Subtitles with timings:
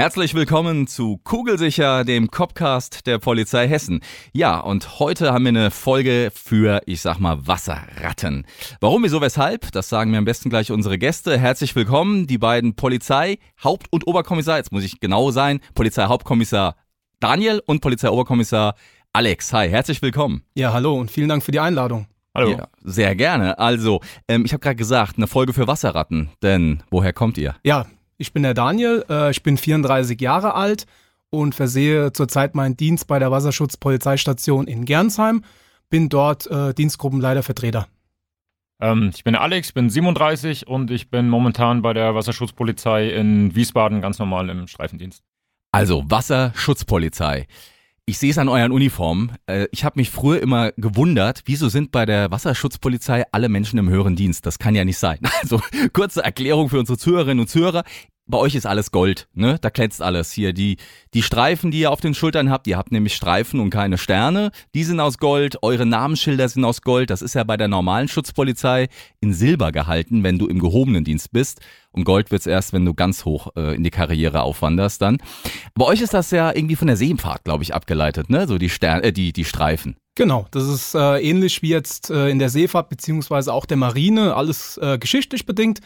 [0.00, 4.00] Herzlich willkommen zu Kugelsicher, dem Copcast der Polizei Hessen.
[4.32, 8.46] Ja, und heute haben wir eine Folge für, ich sag mal, Wasserratten.
[8.80, 9.70] Warum, wieso, weshalb?
[9.72, 11.38] Das sagen mir am besten gleich unsere Gäste.
[11.38, 16.76] Herzlich willkommen, die beiden Polizei, Haupt- und Oberkommissar, jetzt muss ich genau sein, Polizei Hauptkommissar
[17.20, 18.76] Daniel und Polizei Oberkommissar
[19.12, 19.52] Alex.
[19.52, 20.44] Hi, herzlich willkommen.
[20.54, 22.06] Ja, hallo und vielen Dank für die Einladung.
[22.34, 22.52] Hallo.
[22.52, 23.58] Ja, sehr gerne.
[23.58, 26.30] Also, ähm, ich habe gerade gesagt, eine Folge für Wasserratten.
[26.42, 27.56] Denn woher kommt ihr?
[27.64, 27.84] Ja,
[28.20, 30.86] ich bin der Daniel, äh, ich bin 34 Jahre alt
[31.30, 35.42] und versehe zurzeit meinen Dienst bei der Wasserschutzpolizeistation in Gernsheim.
[35.88, 37.88] Bin dort äh, Dienstgruppenleiter Vertreter.
[38.80, 44.00] Ähm, ich bin Alex, bin 37 und ich bin momentan bei der Wasserschutzpolizei in Wiesbaden
[44.00, 45.22] ganz normal im Streifendienst.
[45.72, 47.46] Also Wasserschutzpolizei.
[48.10, 49.36] Ich sehe es an euren Uniformen.
[49.46, 53.88] Äh, ich habe mich früher immer gewundert, wieso sind bei der Wasserschutzpolizei alle Menschen im
[53.88, 54.46] höheren Dienst?
[54.46, 55.20] Das kann ja nicht sein.
[55.42, 55.60] Also
[55.92, 57.84] kurze Erklärung für unsere Zuhörerinnen und Zuhörer
[58.30, 59.58] bei euch ist alles Gold, ne?
[59.60, 60.52] Da glänzt alles hier.
[60.52, 60.76] Die,
[61.14, 64.50] die Streifen, die ihr auf den Schultern habt, ihr habt nämlich Streifen und keine Sterne,
[64.74, 67.10] die sind aus Gold, eure Namensschilder sind aus Gold.
[67.10, 68.88] Das ist ja bei der normalen Schutzpolizei
[69.20, 71.60] in Silber gehalten, wenn du im gehobenen Dienst bist.
[71.92, 75.18] Und Gold wird's erst, wenn du ganz hoch äh, in die Karriere aufwanderst dann.
[75.74, 78.46] Bei euch ist das ja irgendwie von der Seefahrt, glaube ich, abgeleitet, ne?
[78.46, 79.96] So die Sterne, äh, die, die Streifen.
[80.14, 84.34] Genau, das ist äh, ähnlich wie jetzt äh, in der Seefahrt beziehungsweise auch der Marine,
[84.34, 85.80] alles äh, geschichtlich bedingt.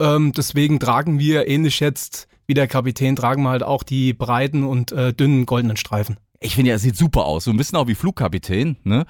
[0.00, 4.64] Ähm, deswegen tragen wir ähnlich jetzt wie der Kapitän, tragen wir halt auch die breiten
[4.64, 6.16] und äh, dünnen goldenen Streifen.
[6.40, 7.44] Ich finde, er sieht super aus.
[7.44, 9.04] So ein bisschen auch wie Flugkapitän, ne?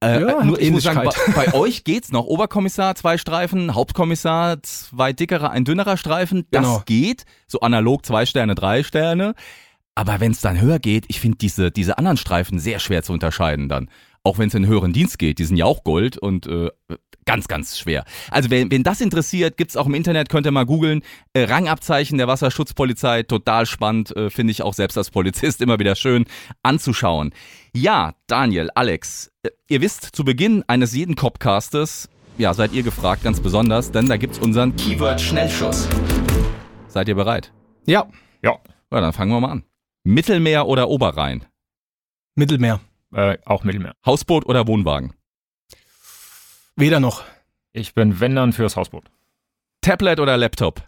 [0.00, 2.24] Äh, Ja, nur hat ich muss sagen, bei, bei euch geht's noch.
[2.24, 6.46] Oberkommissar, zwei Streifen, Hauptkommissar, zwei dickere, ein dünnerer Streifen.
[6.52, 6.82] Das Genau.
[6.86, 7.24] geht.
[7.48, 9.34] So analog zwei Sterne, drei Sterne.
[9.96, 13.12] Aber wenn es dann höher geht, ich finde diese, diese anderen Streifen sehr schwer zu
[13.12, 13.90] unterscheiden dann.
[14.22, 16.70] Auch wenn es in den höheren Dienst geht, die sind ja auch Gold und äh,
[17.28, 18.04] ganz, ganz schwer.
[18.30, 21.02] Also wenn, wenn das interessiert, gibt's auch im Internet, könnt ihr mal googeln.
[21.34, 25.94] Äh, Rangabzeichen der Wasserschutzpolizei, total spannend, äh, finde ich auch selbst als Polizist immer wieder
[25.94, 26.24] schön
[26.62, 27.34] anzuschauen.
[27.76, 32.08] Ja, Daniel, Alex, äh, ihr wisst, zu Beginn eines jeden Copcastes,
[32.38, 35.86] ja, seid ihr gefragt, ganz besonders, denn da gibt's unseren Keyword-Schnellschuss.
[36.86, 37.52] Seid ihr bereit?
[37.84, 38.06] Ja,
[38.42, 38.58] Ja,
[38.90, 39.64] Ja, dann fangen wir mal an.
[40.02, 41.44] Mittelmeer oder Oberrhein?
[42.36, 42.80] Mittelmeer.
[43.12, 43.92] äh, auch Mittelmeer.
[44.06, 45.12] Hausboot oder Wohnwagen?
[46.78, 47.24] Weder noch.
[47.72, 49.02] Ich bin Wendern fürs Hausboot.
[49.80, 50.80] Tablet oder Laptop?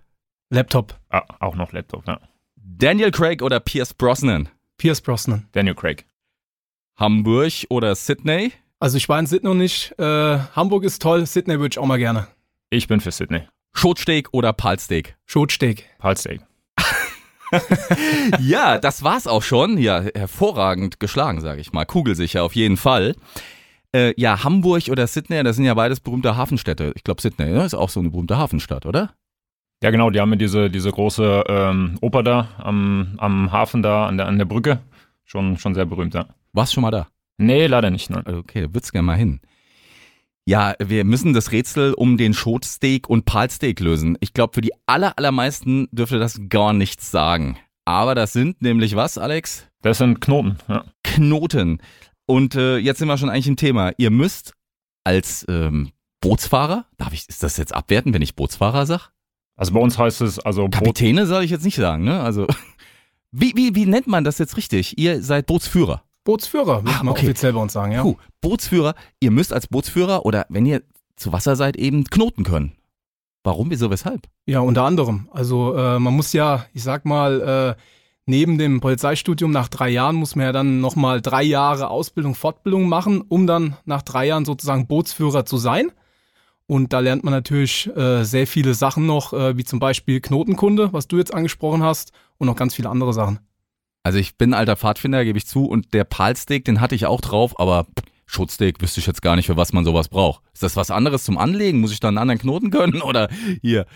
[0.49, 0.97] Laptop.
[1.09, 2.21] Ah, auch noch Laptop, ja.
[2.55, 4.49] Daniel Craig oder Pierce Brosnan?
[4.77, 5.49] Pierce Brosnan.
[5.51, 6.07] Daniel Craig.
[6.97, 8.53] Hamburg oder Sydney?
[8.79, 9.93] Also ich war in Sydney noch nicht.
[9.99, 12.29] Äh, Hamburg ist toll, Sydney würde ich auch mal gerne.
[12.71, 13.43] Ich bin für Sydney.
[13.73, 15.17] Schotsteak oder Palsteak?
[15.27, 15.87] Schotsteak.
[15.99, 16.41] Palsteak.
[18.39, 19.77] ja, das war's auch schon.
[19.77, 21.85] Ja, hervorragend geschlagen, sage ich mal.
[21.85, 23.17] Kugelsicher auf jeden Fall.
[23.93, 26.93] Äh, ja, Hamburg oder Sydney, das sind ja beides berühmte Hafenstädte.
[26.95, 29.15] Ich glaube, Sydney ne, ist auch so eine berühmte Hafenstadt, oder?
[29.83, 34.07] Ja, genau, die haben ja diese, diese große ähm, Oper da am, am Hafen da,
[34.07, 34.81] an der, an der Brücke.
[35.25, 36.27] Schon, schon sehr berühmt, ja.
[36.53, 37.09] Warst schon mal da?
[37.39, 38.27] Nee, leider nicht, nein.
[38.27, 39.41] Okay, da würd's gerne mal hin.
[40.45, 44.19] Ja, wir müssen das Rätsel um den Schotsteak und Palsteak lösen.
[44.21, 47.57] Ich glaube, für die aller, allermeisten dürfte das gar nichts sagen.
[47.85, 49.67] Aber das sind nämlich was, Alex?
[49.83, 50.85] Das sind Knoten, ja.
[51.03, 51.81] Knoten.
[52.31, 53.93] Und äh, jetzt sind wir schon eigentlich im Thema.
[53.99, 54.53] Ihr müsst
[55.05, 59.11] als ähm, Bootsfahrer, darf ich, ist das jetzt abwerten, wenn ich Bootsfahrer sag?
[59.57, 62.21] Also bei uns heißt es, also Boot, Kapitäne soll ich jetzt nicht sagen, ne?
[62.21, 62.47] Also,
[63.33, 64.97] wie, wie, wie nennt man das jetzt richtig?
[64.97, 66.03] Ihr seid Bootsführer.
[66.25, 67.27] Bootsführer, muss Ah, man okay.
[67.27, 68.03] offiziell bei uns sagen, ja.
[68.03, 70.83] Puh, Bootsführer, ihr müsst als Bootsführer oder wenn ihr
[71.17, 72.73] zu Wasser seid, eben knoten können.
[73.43, 74.29] Warum, wieso, weshalb?
[74.47, 75.29] Ja, unter anderem.
[75.33, 77.83] Also äh, man muss ja, ich sag mal, äh,
[78.31, 82.89] neben dem Polizeistudium nach drei Jahren muss man ja dann nochmal drei Jahre Ausbildung, Fortbildung
[82.89, 85.93] machen, um dann nach drei Jahren sozusagen Bootsführer zu sein.
[86.67, 90.93] Und da lernt man natürlich äh, sehr viele Sachen noch, äh, wie zum Beispiel Knotenkunde,
[90.93, 93.41] was du jetzt angesprochen hast, und noch ganz viele andere Sachen.
[94.03, 97.21] Also ich bin alter Pfadfinder, gebe ich zu, und der Palsteak, den hatte ich auch
[97.21, 97.87] drauf, aber
[98.31, 100.43] Schutzsteak wüsste ich jetzt gar nicht, für was man sowas braucht.
[100.55, 101.81] Ist das was anderes zum Anlegen?
[101.81, 103.03] Muss ich da einen anderen Knoten können?
[103.03, 103.29] Oder
[103.61, 103.87] hier?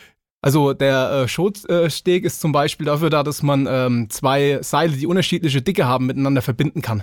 [0.44, 5.06] Also der äh, Schotsteg ist zum Beispiel dafür da, dass man ähm, zwei Seile, die
[5.06, 7.00] unterschiedliche Dicke haben, miteinander verbinden kann.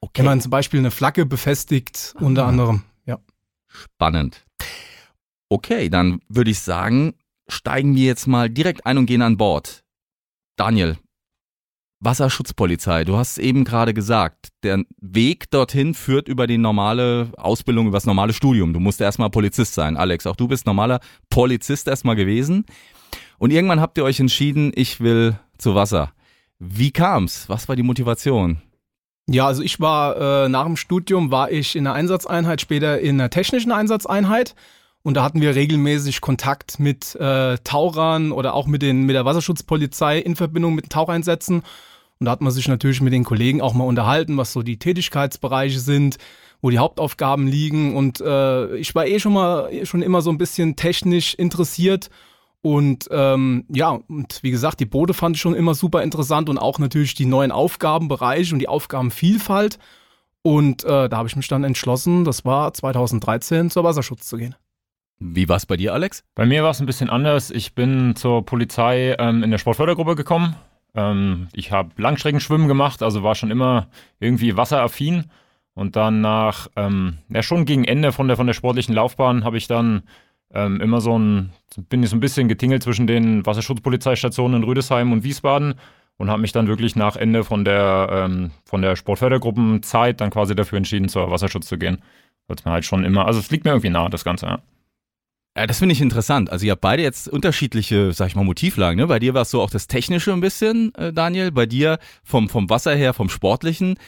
[0.00, 0.18] Okay.
[0.20, 2.48] Wenn man zum Beispiel eine Flagge befestigt, unter Ah.
[2.48, 2.82] anderem.
[3.04, 3.18] Ja.
[3.66, 4.46] Spannend.
[5.48, 7.14] Okay, dann würde ich sagen,
[7.48, 9.82] steigen wir jetzt mal direkt ein und gehen an Bord.
[10.56, 10.98] Daniel,
[12.00, 17.96] Wasserschutzpolizei, du hast eben gerade gesagt, der Weg dorthin führt über die normale Ausbildung, über
[17.96, 18.72] das normale Studium.
[18.72, 19.96] Du musst erstmal Polizist sein.
[19.96, 22.66] Alex, auch du bist normaler Polizist erstmal gewesen.
[23.38, 26.12] Und irgendwann habt ihr euch entschieden, ich will zu Wasser.
[26.60, 27.48] Wie kam's?
[27.48, 28.58] Was war die Motivation?
[29.28, 33.18] Ja, also ich war äh, nach dem Studium war ich in der Einsatzeinheit, später in
[33.18, 34.54] der technischen Einsatzeinheit
[35.02, 39.24] und da hatten wir regelmäßig Kontakt mit äh, Tauchern oder auch mit den mit der
[39.24, 41.62] Wasserschutzpolizei in Verbindung mit Taucheinsätzen
[42.20, 44.78] und da hat man sich natürlich mit den Kollegen auch mal unterhalten, was so die
[44.78, 46.18] Tätigkeitsbereiche sind,
[46.60, 50.38] wo die Hauptaufgaben liegen und äh, ich war eh schon mal schon immer so ein
[50.38, 52.10] bisschen technisch interessiert
[52.60, 56.58] und ähm, ja, und wie gesagt, die Boote fand ich schon immer super interessant und
[56.58, 59.78] auch natürlich die neuen Aufgabenbereiche und die Aufgabenvielfalt.
[60.42, 64.54] Und äh, da habe ich mich dann entschlossen, das war 2013, zur Wasserschutz zu gehen.
[65.20, 66.24] Wie war es bei dir, Alex?
[66.34, 67.50] Bei mir war es ein bisschen anders.
[67.50, 70.54] Ich bin zur Polizei ähm, in der Sportfördergruppe gekommen.
[70.94, 73.88] Ähm, ich habe Langstreckenschwimmen gemacht, also war schon immer
[74.20, 75.24] irgendwie wasseraffin.
[75.74, 79.56] Und dann nach, ähm, ja schon gegen Ende von der, von der sportlichen Laufbahn habe
[79.56, 80.02] ich dann
[80.52, 81.52] ähm, immer so ein,
[81.88, 85.74] bin ich so ein bisschen getingelt zwischen den Wasserschutzpolizeistationen in Rüdesheim und Wiesbaden
[86.16, 90.54] und habe mich dann wirklich nach Ende von der, ähm, von der Sportfördergruppenzeit dann quasi
[90.56, 92.02] dafür entschieden, zur Wasserschutz zu gehen.
[92.46, 94.58] Weil es mir halt schon immer, also es liegt mir irgendwie nahe, das Ganze, ja.
[95.58, 96.52] Ja, das finde ich interessant.
[96.52, 98.96] Also ihr habt beide jetzt unterschiedliche, sag ich mal, Motivlagen.
[98.96, 99.08] Ne?
[99.08, 101.50] Bei dir war es so auch das Technische ein bisschen, äh, Daniel.
[101.50, 103.98] Bei dir vom, vom Wasser her, vom Sportlichen.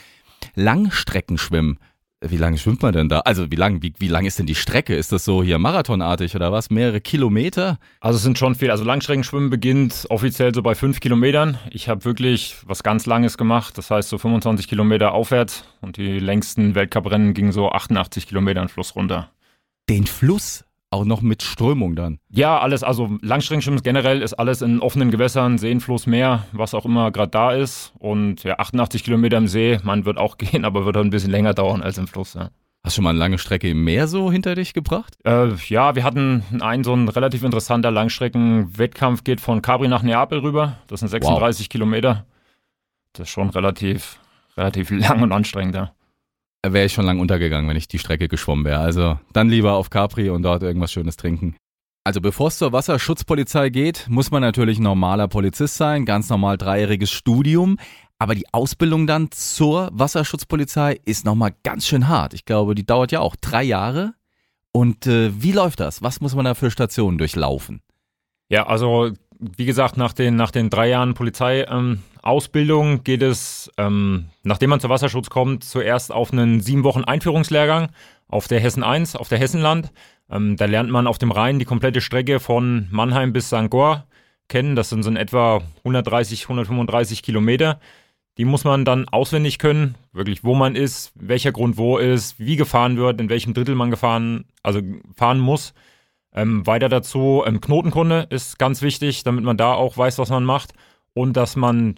[0.55, 1.77] Langstreckenschwimmen.
[2.21, 3.19] Wie lange schwimmt man denn da?
[3.19, 4.95] Also wie lang, wie, wie lang ist denn die Strecke?
[4.95, 6.69] Ist das so hier marathonartig oder was?
[6.69, 7.79] Mehrere Kilometer?
[7.99, 8.71] Also es sind schon viel.
[8.71, 11.57] Also Langstreckenschwimmen beginnt offiziell so bei fünf Kilometern.
[11.69, 13.77] Ich habe wirklich was ganz Langes gemacht.
[13.77, 18.69] Das heißt so 25 Kilometer aufwärts und die längsten Weltcuprennen gingen so 88 Kilometer den
[18.69, 19.31] Fluss runter.
[19.89, 20.63] Den Fluss?
[20.93, 22.19] Auch noch mit Strömung dann.
[22.29, 26.83] Ja, alles, also Langstreckenschwimmen generell ist alles in offenen Gewässern, Seen, Fluss, Meer, was auch
[26.83, 27.93] immer gerade da ist.
[27.97, 31.31] Und ja, 88 Kilometer im See, man wird auch gehen, aber wird halt ein bisschen
[31.31, 32.49] länger dauern als im Fluss, ja.
[32.83, 35.15] Hast du schon mal eine lange Strecke im Meer so hinter dich gebracht?
[35.23, 40.39] Äh, ja, wir hatten einen so ein relativ interessanter Langstreckenwettkampf, geht von Capri nach Neapel
[40.39, 40.77] rüber.
[40.87, 41.69] Das sind 36 wow.
[41.69, 42.25] Kilometer.
[43.13, 44.19] Das ist schon relativ,
[44.57, 45.93] relativ lang und anstrengend, ja
[46.67, 48.79] wäre ich schon lang untergegangen, wenn ich die Strecke geschwommen wäre.
[48.79, 51.55] Also dann lieber auf Capri und dort irgendwas Schönes trinken.
[52.03, 57.11] Also bevor es zur Wasserschutzpolizei geht, muss man natürlich normaler Polizist sein, ganz normal dreijähriges
[57.11, 57.77] Studium.
[58.17, 62.33] Aber die Ausbildung dann zur Wasserschutzpolizei ist nochmal ganz schön hart.
[62.33, 64.13] Ich glaube, die dauert ja auch drei Jahre.
[64.71, 66.01] Und äh, wie läuft das?
[66.01, 67.81] Was muss man da für Stationen durchlaufen?
[68.49, 72.03] Ja, also wie gesagt, nach den, nach den drei Jahren Polizeiausbildung ähm,
[73.03, 77.89] geht es, ähm, nachdem man zur Wasserschutz kommt, zuerst auf einen sieben Wochen Einführungslehrgang
[78.27, 79.91] auf der Hessen 1, auf der Hessenland.
[80.29, 83.69] Ähm, da lernt man auf dem Rhein die komplette Strecke von Mannheim bis St.
[83.69, 84.05] Goar
[84.47, 84.75] kennen.
[84.75, 87.79] Das sind so in etwa 130, 135 Kilometer.
[88.37, 92.55] Die muss man dann auswendig können, wirklich wo man ist, welcher Grund wo ist, wie
[92.55, 94.79] gefahren wird, in welchem Drittel man gefahren, also
[95.15, 95.73] fahren muss.
[96.33, 100.45] Ähm, weiter dazu, ähm, Knotenkunde ist ganz wichtig, damit man da auch weiß, was man
[100.45, 100.73] macht.
[101.13, 101.95] Und dass man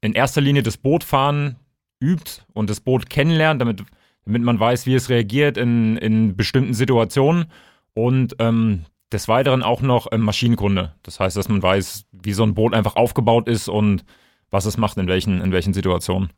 [0.00, 1.56] in erster Linie das Bootfahren
[2.02, 3.82] übt und das Boot kennenlernt, damit,
[4.24, 7.46] damit man weiß, wie es reagiert in, in bestimmten Situationen.
[7.94, 10.92] Und ähm, des Weiteren auch noch ähm, Maschinenkunde.
[11.02, 14.04] Das heißt, dass man weiß, wie so ein Boot einfach aufgebaut ist und
[14.50, 16.30] was es macht in welchen, in welchen Situationen.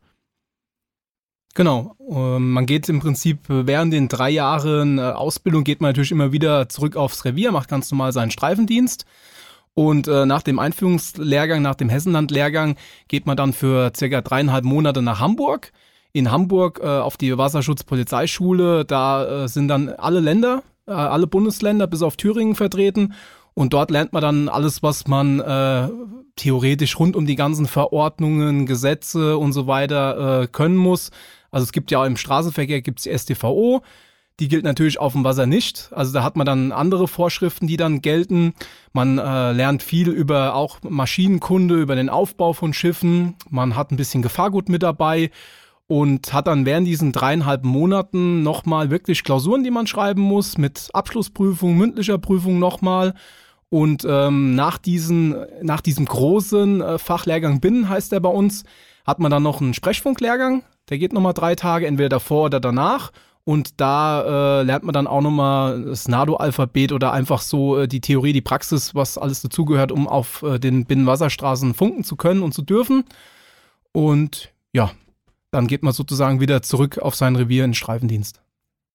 [1.55, 1.95] Genau.
[2.09, 6.11] Ähm, man geht im Prinzip äh, während den drei Jahren äh, Ausbildung geht man natürlich
[6.11, 9.05] immer wieder zurück aufs Revier, macht ganz normal seinen Streifendienst.
[9.75, 12.75] Und äh, nach dem Einführungslehrgang, nach dem Hessenland-Lehrgang,
[13.07, 15.71] geht man dann für circa dreieinhalb Monate nach Hamburg.
[16.11, 18.85] In Hamburg äh, auf die Wasserschutzpolizeischule.
[18.85, 23.13] Da äh, sind dann alle Länder, äh, alle Bundesländer bis auf Thüringen vertreten.
[23.55, 25.89] Und dort lernt man dann alles, was man äh,
[26.35, 31.11] theoretisch rund um die ganzen Verordnungen, Gesetze und so weiter äh, können muss.
[31.51, 33.83] Also es gibt ja im Straßenverkehr gibt's die STVO,
[34.39, 35.89] die gilt natürlich auf dem Wasser nicht.
[35.91, 38.53] Also da hat man dann andere Vorschriften, die dann gelten.
[38.91, 43.35] Man äh, lernt viel über auch Maschinenkunde, über den Aufbau von Schiffen.
[43.49, 45.29] Man hat ein bisschen Gefahrgut mit dabei
[45.87, 50.89] und hat dann während diesen dreieinhalb Monaten nochmal wirklich Klausuren, die man schreiben muss, mit
[50.93, 53.13] Abschlussprüfung, mündlicher Prüfung nochmal.
[53.69, 58.63] Und ähm, nach, diesen, nach diesem großen äh, Fachlehrgang Binnen heißt der bei uns,
[59.05, 60.63] hat man dann noch einen Sprechfunklehrgang.
[60.89, 63.11] Der geht nochmal drei Tage, entweder davor oder danach.
[63.45, 67.99] Und da äh, lernt man dann auch nochmal das NADO-Alphabet oder einfach so äh, die
[67.99, 72.53] Theorie, die Praxis, was alles dazugehört, um auf äh, den Binnenwasserstraßen funken zu können und
[72.53, 73.03] zu dürfen.
[73.91, 74.91] Und ja,
[75.51, 78.41] dann geht man sozusagen wieder zurück auf sein Revier in Streifendienst.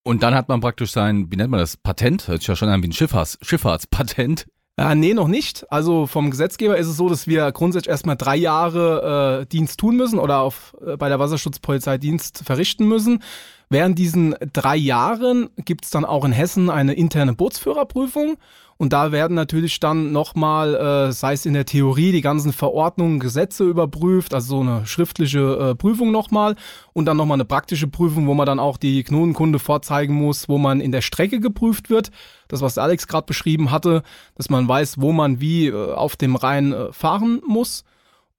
[0.03, 2.27] Und dann hat man praktisch sein, wie nennt man das, Patent?
[2.27, 4.47] Hört sich ja schon an wie ein Schifffahrts Schifffahrtspatent.
[4.79, 5.69] Äh, nee, noch nicht.
[5.69, 9.97] Also vom Gesetzgeber ist es so, dass wir grundsätzlich erstmal drei Jahre äh, Dienst tun
[9.97, 13.21] müssen oder auf, äh, bei der Wasserschutzpolizei Dienst verrichten müssen.
[13.67, 18.37] Während diesen drei Jahren gibt es dann auch in Hessen eine interne Bootsführerprüfung.
[18.81, 23.19] Und da werden natürlich dann nochmal, äh, sei es in der Theorie, die ganzen Verordnungen,
[23.19, 26.55] Gesetze überprüft, also so eine schriftliche äh, Prüfung nochmal
[26.93, 30.57] und dann nochmal eine praktische Prüfung, wo man dann auch die Knotenkunde vorzeigen muss, wo
[30.57, 32.09] man in der Strecke geprüft wird.
[32.47, 34.01] Das, was Alex gerade beschrieben hatte,
[34.35, 37.83] dass man weiß, wo man wie äh, auf dem Rhein äh, fahren muss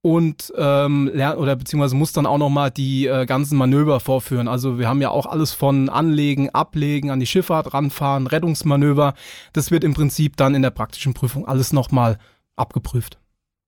[0.03, 4.49] und ähm, lernt oder beziehungsweise muss dann auch nochmal die äh, ganzen Manöver vorführen.
[4.49, 9.15] Also wir haben ja auch alles von Anlegen, Ablegen, an die Schifffahrt ranfahren, Rettungsmanöver.
[9.53, 12.19] Das wird im Prinzip dann in der praktischen Prüfung alles nochmal
[12.57, 13.19] abgeprüft.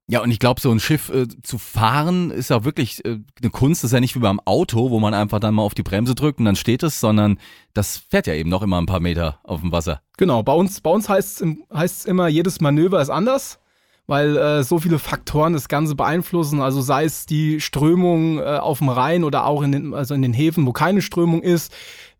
[0.08, 3.50] Ja, und ich glaube, so ein Schiff äh, zu fahren ist ja wirklich äh, eine
[3.50, 3.82] Kunst.
[3.82, 6.14] Das ist ja nicht wie beim Auto, wo man einfach dann mal auf die Bremse
[6.14, 7.38] drückt und dann steht es, sondern
[7.72, 10.00] das fährt ja eben noch immer ein paar Meter auf dem Wasser.
[10.16, 13.58] Genau, bei uns, bei uns heißt es immer, jedes Manöver ist anders
[14.06, 16.60] weil äh, so viele Faktoren das Ganze beeinflussen.
[16.60, 20.22] Also sei es die Strömung äh, auf dem Rhein oder auch in den, also in
[20.22, 21.72] den Häfen, wo keine Strömung ist.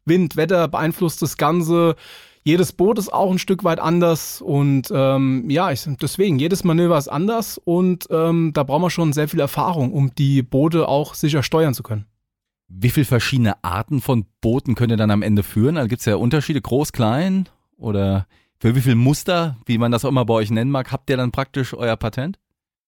[0.04, 1.96] Wind, Wetter beeinflusst das Ganze.
[2.44, 6.98] Jedes Boot ist auch ein Stück weit anders und ähm, ja, ich, deswegen, jedes Manöver
[6.98, 11.14] ist anders und ähm, da brauchen wir schon sehr viel Erfahrung, um die Boote auch
[11.14, 12.06] sicher steuern zu können.
[12.66, 15.76] Wie viele verschiedene Arten von Booten könnt ihr dann am Ende führen?
[15.76, 18.26] Also gibt es ja Unterschiede, groß, klein oder
[18.62, 21.16] für wie viel Muster, wie man das auch immer bei euch nennen mag, habt ihr
[21.16, 22.38] dann praktisch euer Patent?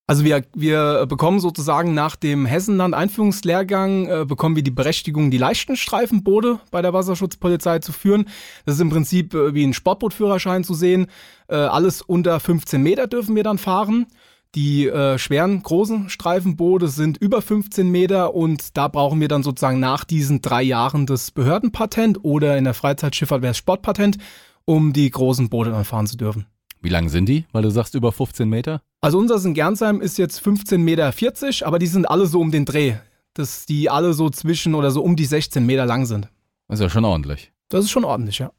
[0.07, 5.77] Also wir, wir bekommen sozusagen nach dem Hessenland-Einführungslehrgang, äh, bekommen wir die Berechtigung, die leichten
[5.77, 8.27] Streifenboote bei der Wasserschutzpolizei zu führen.
[8.65, 11.09] Das ist im Prinzip äh, wie ein Sportbootführerschein zu sehen.
[11.49, 14.07] Äh, alles unter 15 Meter dürfen wir dann fahren.
[14.55, 19.81] Die äh, schweren, großen Streifenboote sind über 15 Meter und da brauchen wir dann sozusagen
[19.81, 24.19] nach diesen drei Jahren das Behördenpatent oder in der Freizeitschifffahrt wäre es Sportpatent
[24.65, 26.47] um die großen Boote dann fahren zu dürfen.
[26.81, 27.47] Wie lang sind die?
[27.53, 28.83] Weil du sagst über 15 Meter?
[29.01, 32.65] Also unser in Gernsheim ist jetzt 15,40 Meter, aber die sind alle so um den
[32.65, 32.97] Dreh.
[33.33, 36.29] Dass die alle so zwischen oder so um die 16 Meter lang sind.
[36.69, 37.53] Das ist ja schon ordentlich.
[37.69, 38.53] Das ist schon ordentlich, ja.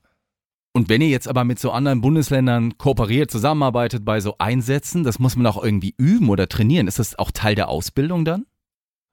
[0.73, 5.19] Und wenn ihr jetzt aber mit so anderen Bundesländern kooperiert, zusammenarbeitet bei so Einsätzen, das
[5.19, 6.87] muss man auch irgendwie üben oder trainieren.
[6.87, 8.45] Ist das auch Teil der Ausbildung dann?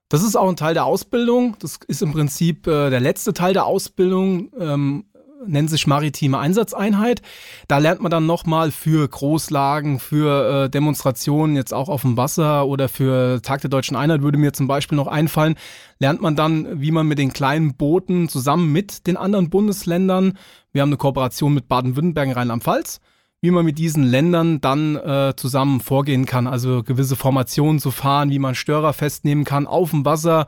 [0.09, 1.57] Das ist auch ein Teil der Ausbildung.
[1.61, 4.51] Das ist im Prinzip äh, der letzte Teil der Ausbildung.
[4.59, 5.05] Ähm,
[5.47, 7.23] nennt sich maritime Einsatzeinheit.
[7.69, 12.67] Da lernt man dann nochmal für Großlagen, für äh, Demonstrationen jetzt auch auf dem Wasser
[12.67, 15.55] oder für Tag der Deutschen Einheit würde mir zum Beispiel noch einfallen,
[15.99, 20.39] lernt man dann, wie man mit den kleinen Booten zusammen mit den anderen Bundesländern,
[20.73, 23.01] wir haben eine Kooperation mit Baden-Württemberg und Rheinland-Pfalz,
[23.43, 28.31] wie man mit diesen Ländern dann äh, zusammen vorgehen kann, also gewisse Formationen zu fahren,
[28.31, 30.47] wie man Störer festnehmen kann auf dem Wasser,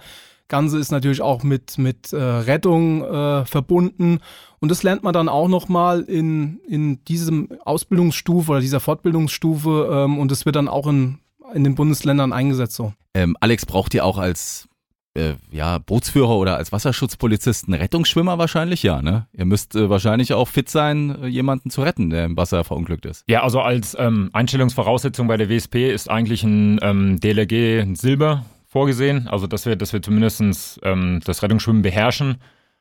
[0.48, 4.18] Ganze ist natürlich auch mit, mit äh, Rettung äh, verbunden.
[4.60, 10.18] Und das lernt man dann auch nochmal in, in diesem Ausbildungsstufe oder dieser Fortbildungsstufe ähm,
[10.18, 11.18] und es wird dann auch in,
[11.52, 12.92] in den Bundesländern eingesetzt so.
[13.14, 14.68] Ähm, Alex, braucht ihr auch als
[15.14, 18.82] äh, ja, Bootsführer oder als Wasserschutzpolizist einen Rettungsschwimmer wahrscheinlich?
[18.82, 19.26] Ja, ne?
[19.32, 23.06] Ihr müsst äh, wahrscheinlich auch fit sein, äh, jemanden zu retten, der im Wasser verunglückt
[23.06, 23.24] ist.
[23.28, 29.28] Ja, also als ähm, Einstellungsvoraussetzung bei der WSP ist eigentlich ein ähm, DLRG Silber vorgesehen,
[29.28, 32.38] also dass wir, dass wir zumindest ähm, das Rettungsschwimmen beherrschen.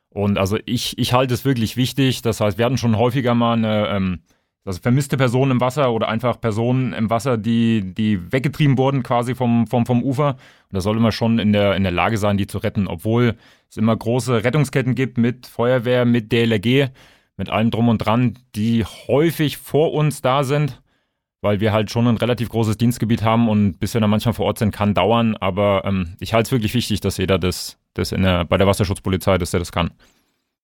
[0.08, 2.20] Und also ich, ich halte es wirklich wichtig.
[2.20, 4.18] Das heißt, wir hatten schon häufiger mal eine ähm,
[4.64, 9.36] also vermisste Personen im Wasser oder einfach Personen im Wasser, die, die weggetrieben wurden quasi
[9.36, 10.30] vom, vom, vom Ufer.
[10.30, 13.36] Und da sollte man schon in der, in der Lage sein, die zu retten, obwohl
[13.70, 16.90] es immer große Rettungsketten gibt mit Feuerwehr, mit DLRG,
[17.36, 20.82] mit allem drum und dran, die häufig vor uns da sind
[21.44, 24.46] weil wir halt schon ein relativ großes Dienstgebiet haben und bis wir dann manchmal vor
[24.46, 25.36] Ort sind, kann dauern.
[25.36, 28.66] Aber ähm, ich halte es wirklich wichtig, dass jeder das, das in der, bei der
[28.66, 29.90] Wasserschutzpolizei, dass er das kann.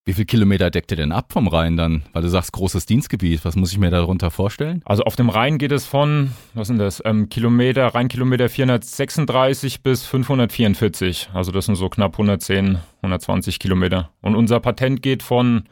[0.06, 2.02] Wie viele Kilometer deckt ihr denn ab vom Rhein dann?
[2.14, 3.44] Weil du sagst, großes Dienstgebiet.
[3.44, 4.80] Was muss ich mir darunter vorstellen?
[4.87, 10.06] Also auf dem Rhein geht es von, was sind das, ähm, Kilometer, Rheinkilometer 436 bis
[10.06, 11.28] 544.
[11.34, 14.08] Also das sind so knapp 110, 120 Kilometer.
[14.22, 15.64] Und unser Patent geht von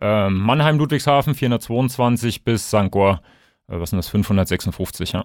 [0.00, 2.92] äh, Mannheim-Ludwigshafen 422 bis St.
[2.92, 3.22] Goar
[3.66, 5.24] was sind das, 556, ja.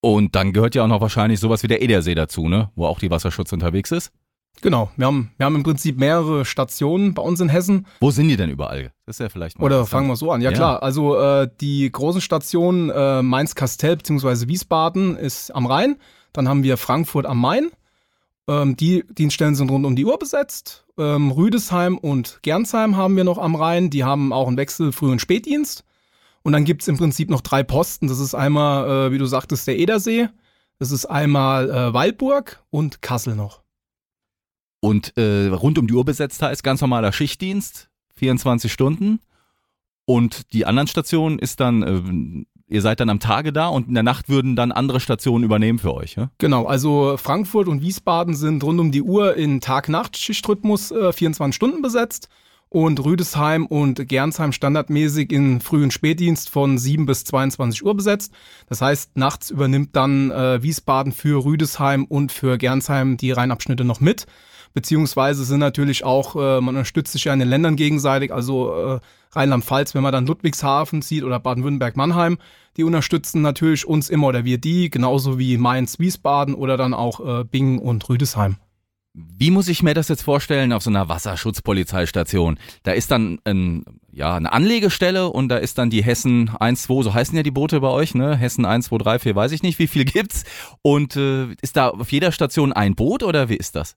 [0.00, 2.70] Und dann gehört ja auch noch wahrscheinlich sowas wie der Edersee dazu, ne?
[2.74, 4.12] Wo auch die Wasserschutz unterwegs ist.
[4.60, 7.86] Genau, wir haben, wir haben im Prinzip mehrere Stationen bei uns in Hessen.
[8.00, 8.92] Wo sind die denn überall?
[9.06, 10.40] Das ist ja vielleicht mal Oder fangen wir so an.
[10.40, 10.56] Ja, ja.
[10.56, 14.48] klar, also äh, die großen Stationen äh, Mainz-Kastell bzw.
[14.48, 15.96] Wiesbaden ist am Rhein.
[16.32, 17.70] Dann haben wir Frankfurt am Main.
[18.48, 20.84] Ähm, die Dienststellen sind rund um die Uhr besetzt.
[20.98, 23.90] Ähm, Rüdesheim und Gernsheim haben wir noch am Rhein.
[23.90, 25.84] Die haben auch einen Wechsel Früh- und Spätdienst.
[26.42, 28.08] Und dann gibt es im Prinzip noch drei Posten.
[28.08, 30.28] Das ist einmal, äh, wie du sagtest, der Edersee.
[30.78, 33.62] Das ist einmal äh, Waldburg und Kassel noch.
[34.80, 39.20] Und äh, rund um die Uhr besetzt ist ganz normaler Schichtdienst, 24 Stunden.
[40.04, 43.94] Und die anderen Stationen ist dann, äh, Ihr seid dann am Tage da und in
[43.94, 46.14] der Nacht würden dann andere Stationen übernehmen für euch.
[46.14, 46.30] Ja?
[46.38, 51.82] Genau, also Frankfurt und Wiesbaden sind rund um die Uhr in Tag-Nacht-Schichtrhythmus äh, 24 Stunden
[51.82, 52.30] besetzt
[52.72, 58.32] und Rüdesheim und Gernsheim standardmäßig in Früh- und Spätdienst von 7 bis 22 Uhr besetzt.
[58.68, 64.00] Das heißt, nachts übernimmt dann äh, Wiesbaden für Rüdesheim und für Gernsheim die Rheinabschnitte noch
[64.00, 64.26] mit.
[64.72, 69.00] Beziehungsweise sind natürlich auch, äh, man unterstützt sich ja in den Ländern gegenseitig, also äh,
[69.32, 72.38] Rheinland-Pfalz, wenn man dann Ludwigshafen zieht oder Baden-Württemberg-Mannheim,
[72.78, 77.20] die unterstützen natürlich uns immer oder wir die, genauso wie Mainz, Wiesbaden oder dann auch
[77.40, 78.56] äh, Bingen und Rüdesheim.
[79.14, 82.58] Wie muss ich mir das jetzt vorstellen auf so einer Wasserschutzpolizeistation?
[82.82, 87.02] Da ist dann ein, ja, eine Anlegestelle und da ist dann die Hessen 1, 2,
[87.02, 88.34] so heißen ja die Boote bei euch, ne?
[88.36, 90.44] Hessen 1, 2, 3, 4, weiß ich nicht, wie viel gibt's?
[90.80, 93.96] Und äh, ist da auf jeder Station ein Boot oder wie ist das?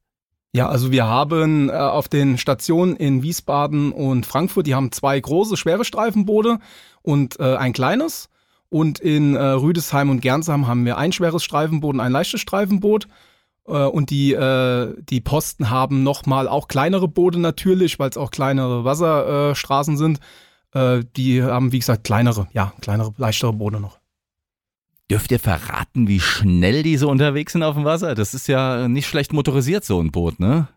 [0.51, 5.17] Ja, also wir haben äh, auf den Stationen in Wiesbaden und Frankfurt, die haben zwei
[5.19, 6.59] große, schwere Streifenboote
[7.01, 8.29] und äh, ein kleines.
[8.69, 13.07] Und in äh, Rüdesheim und Gernsheim haben wir ein schweres Streifenboot und ein leichtes Streifenboot.
[13.67, 18.31] Äh, und die, äh, die Posten haben nochmal auch kleinere Boote natürlich, weil es auch
[18.31, 20.19] kleinere Wasserstraßen sind.
[20.73, 23.99] Äh, die haben, wie gesagt, kleinere, ja, kleinere, leichtere Boote noch.
[25.09, 28.15] Dürft ihr verraten, wie schnell die so unterwegs sind auf dem Wasser?
[28.15, 30.67] Das ist ja nicht schlecht motorisiert, so ein Boot, ne?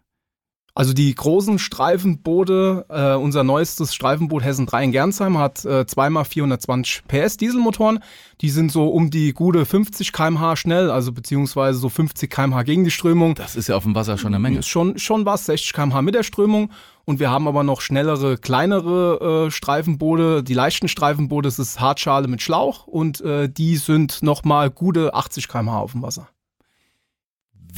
[0.78, 6.24] Also die großen Streifenboote, äh, unser neuestes Streifenboot Hessen 3 in Gernsheim hat äh, zweimal
[6.24, 7.98] 420 PS Dieselmotoren.
[8.42, 12.84] Die sind so um die gute 50 km/h schnell, also beziehungsweise so 50 km/h gegen
[12.84, 13.34] die Strömung.
[13.34, 14.62] Das ist ja auf dem Wasser schon eine Menge.
[14.62, 16.70] Schon, schon was, 60 km/h mit der Strömung.
[17.04, 20.44] Und wir haben aber noch schnellere, kleinere äh, Streifenboote.
[20.44, 25.48] Die leichten Streifenboote, das ist Hartschale mit Schlauch und äh, die sind nochmal gute 80
[25.48, 26.28] km/h auf dem Wasser.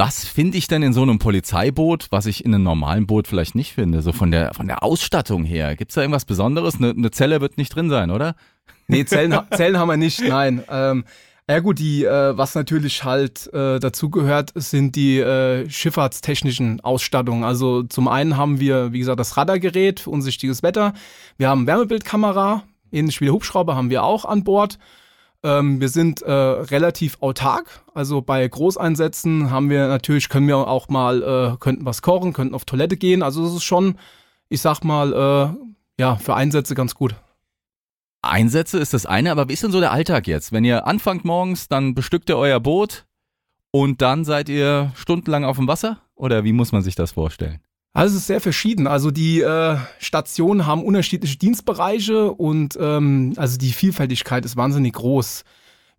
[0.01, 3.55] Was finde ich denn in so einem Polizeiboot, was ich in einem normalen Boot vielleicht
[3.55, 4.01] nicht finde?
[4.01, 5.77] So von der, von der Ausstattung her.
[5.77, 6.77] Gibt es da irgendwas Besonderes?
[6.77, 8.35] Eine, eine, Zelle wird nicht drin sein, oder?
[8.89, 10.65] Nee, Zellen, Zellen haben wir nicht, nein.
[10.71, 11.05] Ähm,
[11.47, 17.45] ja gut, die, äh, was natürlich halt äh, dazugehört, sind die äh, schifffahrtstechnischen Ausstattungen.
[17.45, 20.95] Also zum einen haben wir, wie gesagt, das Radargerät für unsichtiges Wetter.
[21.37, 24.79] Wir haben Wärmebildkamera, ähnlich wie der Hubschrauber haben wir auch an Bord.
[25.43, 27.83] Ähm, wir sind äh, relativ autark.
[27.95, 32.55] Also bei Großeinsätzen haben wir natürlich, können wir auch mal, äh, könnten was kochen, könnten
[32.55, 33.23] auf Toilette gehen.
[33.23, 33.97] Also das ist schon,
[34.49, 37.15] ich sag mal, äh, ja, für Einsätze ganz gut.
[38.23, 40.53] Einsätze ist das eine, aber wie ist denn so der Alltag jetzt?
[40.53, 43.07] Wenn ihr anfangt morgens, dann bestückt ihr euer Boot
[43.71, 46.03] und dann seid ihr stundenlang auf dem Wasser?
[46.15, 47.61] Oder wie muss man sich das vorstellen?
[47.93, 48.87] Also es ist sehr verschieden.
[48.87, 55.45] Also die äh, Stationen haben unterschiedliche Dienstbereiche und ähm, also die Vielfältigkeit ist wahnsinnig groß.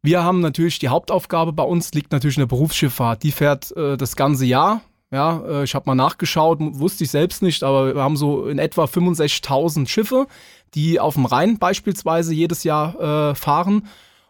[0.02, 3.24] Wir haben natürlich die Hauptaufgabe bei uns liegt natürlich in der Berufsschifffahrt.
[3.24, 4.82] Die fährt äh, das ganze Jahr.
[5.12, 8.58] Ja, äh, ich habe mal nachgeschaut, wusste ich selbst nicht, aber wir haben so in
[8.58, 10.28] etwa 65.000 Schiffe,
[10.74, 13.88] die auf dem Rhein beispielsweise jedes Jahr äh, fahren.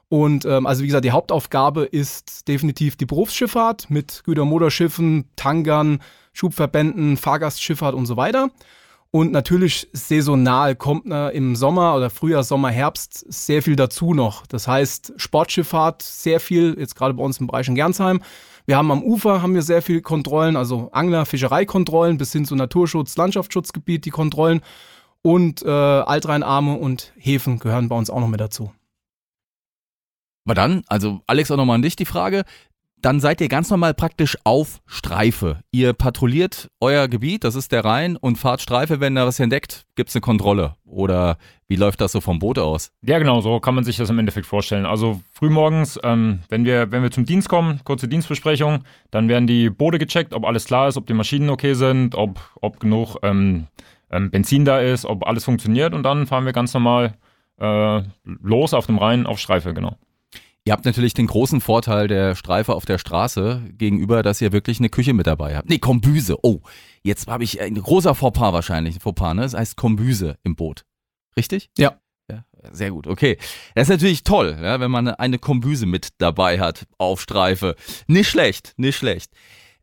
[0.10, 6.00] Und ähm, also wie gesagt, die Hauptaufgabe ist definitiv die Berufsschifffahrt mit Gütermotorschiffen, Tankern,
[6.34, 8.50] Schubverbänden, Fahrgastschifffahrt und so weiter.
[9.14, 14.48] Und natürlich saisonal kommt na, im Sommer oder Frühjahr, Sommer, Herbst sehr viel dazu noch.
[14.48, 18.22] Das heißt Sportschifffahrt sehr viel, jetzt gerade bei uns im Bereich in Gernsheim.
[18.66, 22.56] Wir haben am Ufer haben wir sehr viel Kontrollen, also Angler, Fischereikontrollen bis hin zu
[22.56, 24.62] Naturschutz, Landschaftsschutzgebiet, die Kontrollen.
[25.24, 28.72] Und äh, Altrheinarme und Häfen gehören bei uns auch noch mit dazu.
[30.46, 32.46] Aber dann, also Alex, auch nochmal an dich die Frage
[33.02, 35.60] dann seid ihr ganz normal praktisch auf Streife.
[35.72, 39.86] Ihr patrouilliert euer Gebiet, das ist der Rhein, und fahrt Streife, wenn da was entdeckt,
[39.96, 40.76] gibt es eine Kontrolle.
[40.86, 41.38] Oder
[41.68, 42.92] wie läuft das so vom Boot aus?
[43.02, 44.86] Ja, genau, so kann man sich das im Endeffekt vorstellen.
[44.86, 49.70] Also frühmorgens, ähm, wenn, wir, wenn wir zum Dienst kommen, kurze Dienstbesprechung, dann werden die
[49.70, 53.68] Boote gecheckt, ob alles klar ist, ob die Maschinen okay sind, ob, ob genug ähm,
[54.12, 57.16] ähm, Benzin da ist, ob alles funktioniert und dann fahren wir ganz normal
[57.60, 59.96] äh, los auf dem Rhein auf Streife, genau.
[60.64, 64.80] Ihr habt natürlich den großen Vorteil der Streife auf der Straße gegenüber, dass ihr wirklich
[64.80, 65.70] eine Küche mit dabei habt.
[65.70, 66.38] Nee, Kombüse.
[66.44, 66.60] Oh,
[67.02, 69.00] jetzt habe ich ein großer Fauxpas wahrscheinlich.
[69.00, 69.42] Fauxpas, ne?
[69.42, 70.86] Das heißt Kombüse im Boot.
[71.36, 71.72] Richtig?
[71.80, 72.00] Ja.
[72.30, 72.46] ja.
[72.72, 73.38] Sehr gut, okay.
[73.74, 77.76] Das ist natürlich toll, ja, wenn man eine Kombüse mit dabei hat auf Streife.
[78.06, 79.32] Nicht schlecht, nicht schlecht.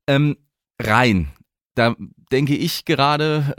[0.07, 0.37] Ähm,
[0.81, 1.33] rein,
[1.75, 1.97] da
[2.31, 3.55] denke ich gerade,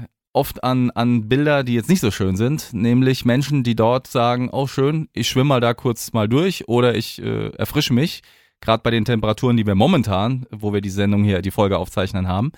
[0.00, 4.06] äh, oft an, an Bilder, die jetzt nicht so schön sind, nämlich Menschen, die dort
[4.06, 8.22] sagen, oh schön, ich schwimme mal da kurz mal durch oder ich äh, erfrische mich,
[8.60, 12.28] gerade bei den Temperaturen, die wir momentan, wo wir die Sendung hier, die Folge aufzeichnen
[12.28, 12.52] haben.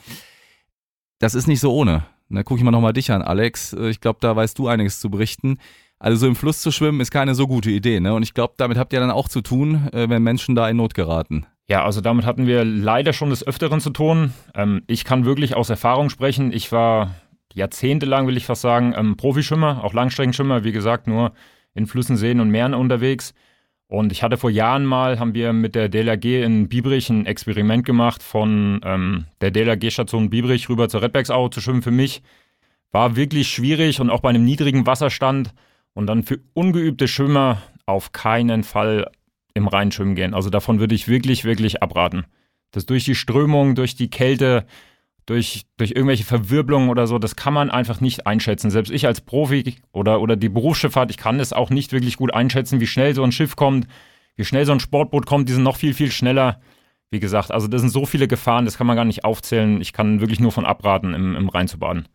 [1.19, 2.05] Das ist nicht so ohne.
[2.29, 3.73] Da gucke ich mal nochmal dich an, Alex.
[3.73, 5.59] Äh, ich glaube, da weißt du einiges zu berichten.
[5.99, 8.13] Also so im Fluss zu schwimmen ist keine so gute Idee, ne?
[8.15, 10.77] Und ich glaube, damit habt ihr dann auch zu tun, äh, wenn Menschen da in
[10.77, 11.47] Not geraten.
[11.69, 14.33] Ja, also damit hatten wir leider schon des Öfteren zu tun.
[14.55, 16.53] Ähm, ich kann wirklich aus Erfahrung sprechen.
[16.53, 17.15] Ich war
[17.57, 21.33] jahrzehntelang, will ich fast sagen, ähm, Profischwimmer, auch Langstreckenschwimmer, wie gesagt, nur
[21.75, 23.35] in Flüssen, Seen und Meeren unterwegs.
[23.89, 27.85] Und ich hatte vor Jahren mal, haben wir mit der DLRG in Biebrich ein Experiment
[27.87, 32.23] gemacht, von ähm, der DLRG-Station Biebrich rüber zur Redbergsau zu schwimmen für mich.
[32.93, 35.55] War wirklich schwierig und auch bei einem niedrigen Wasserstand.
[35.95, 39.11] Und dann für ungeübte Schwimmer auf keinen Fall
[39.55, 40.35] im Rhein schwimmen gehen.
[40.35, 42.27] Also davon würde ich wirklich, wirklich abraten.
[42.73, 44.67] Das durch die Strömung, durch die Kälte,
[45.27, 48.71] durch, durch irgendwelche Verwirbelungen oder so, das kann man einfach nicht einschätzen.
[48.71, 52.33] Selbst ich als Profi oder, oder die Berufsschifffahrt, ich kann es auch nicht wirklich gut
[52.33, 53.89] einschätzen, wie schnell so ein Schiff kommt,
[54.37, 56.61] wie schnell so ein Sportboot kommt, die sind noch viel, viel schneller.
[57.11, 59.81] Wie gesagt, also das sind so viele Gefahren, das kann man gar nicht aufzählen.
[59.81, 62.07] Ich kann wirklich nur von abraten, im, im Rhein zu baden.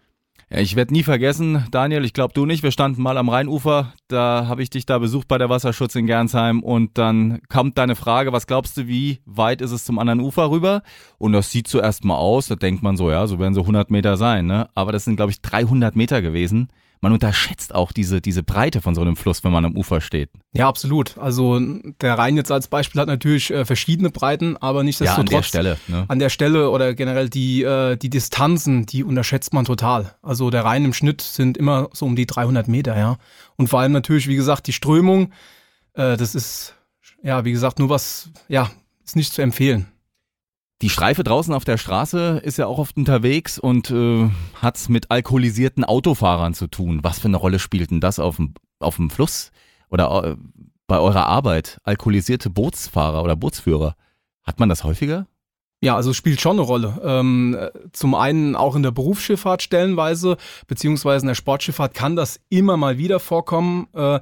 [0.53, 3.93] Ja, ich werde nie vergessen, Daniel, ich glaube du nicht, wir standen mal am Rheinufer,
[4.09, 6.61] da habe ich dich da besucht bei der Wasserschutz in Gernsheim.
[6.61, 10.51] Und dann kommt deine Frage, was glaubst du, wie weit ist es zum anderen Ufer
[10.51, 10.83] rüber?
[11.17, 13.91] Und das sieht zuerst mal aus, da denkt man so, ja, so werden so 100
[13.91, 14.67] Meter sein, ne?
[14.75, 16.67] Aber das sind glaube ich 300 Meter gewesen
[17.01, 20.29] man unterschätzt auch diese, diese Breite von so einem Fluss, wenn man am Ufer steht.
[20.53, 21.17] Ja, absolut.
[21.17, 25.31] Also der Rhein jetzt als Beispiel hat natürlich äh, verschiedene Breiten, aber nichtsdestotrotz.
[25.31, 25.77] Ja, an der Stelle.
[25.87, 26.05] Ne?
[26.07, 30.13] An der Stelle oder generell die, äh, die Distanzen, die unterschätzt man total.
[30.21, 33.17] Also der Rhein im Schnitt sind immer so um die 300 Meter, ja.
[33.57, 35.31] Und vor allem natürlich, wie gesagt, die Strömung,
[35.93, 36.75] äh, das ist,
[37.23, 38.69] ja, wie gesagt, nur was, ja,
[39.03, 39.90] ist nicht zu empfehlen.
[40.81, 45.11] Die Streife draußen auf der Straße ist ja auch oft unterwegs und äh, hat mit
[45.11, 47.01] alkoholisierten Autofahrern zu tun.
[47.03, 49.51] Was für eine Rolle spielt denn das auf dem, auf dem Fluss
[49.89, 50.35] oder äh,
[50.87, 51.77] bei eurer Arbeit?
[51.83, 53.95] Alkoholisierte Bootsfahrer oder Bootsführer.
[54.41, 55.27] Hat man das häufiger?
[55.81, 56.99] Ja, also spielt schon eine Rolle.
[57.03, 57.57] Ähm,
[57.91, 62.97] zum einen auch in der Berufsschifffahrt stellenweise, beziehungsweise in der Sportschifffahrt kann das immer mal
[62.97, 63.87] wieder vorkommen.
[63.93, 64.19] Äh,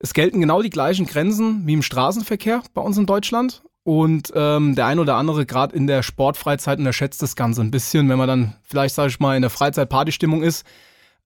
[0.00, 3.62] es gelten genau die gleichen Grenzen wie im Straßenverkehr bei uns in Deutschland.
[3.84, 8.08] Und ähm, der ein oder andere, gerade in der Sportfreizeit, unterschätzt das Ganze ein bisschen,
[8.08, 10.66] wenn man dann vielleicht, sage ich mal, in der Freizeit-Partystimmung ist.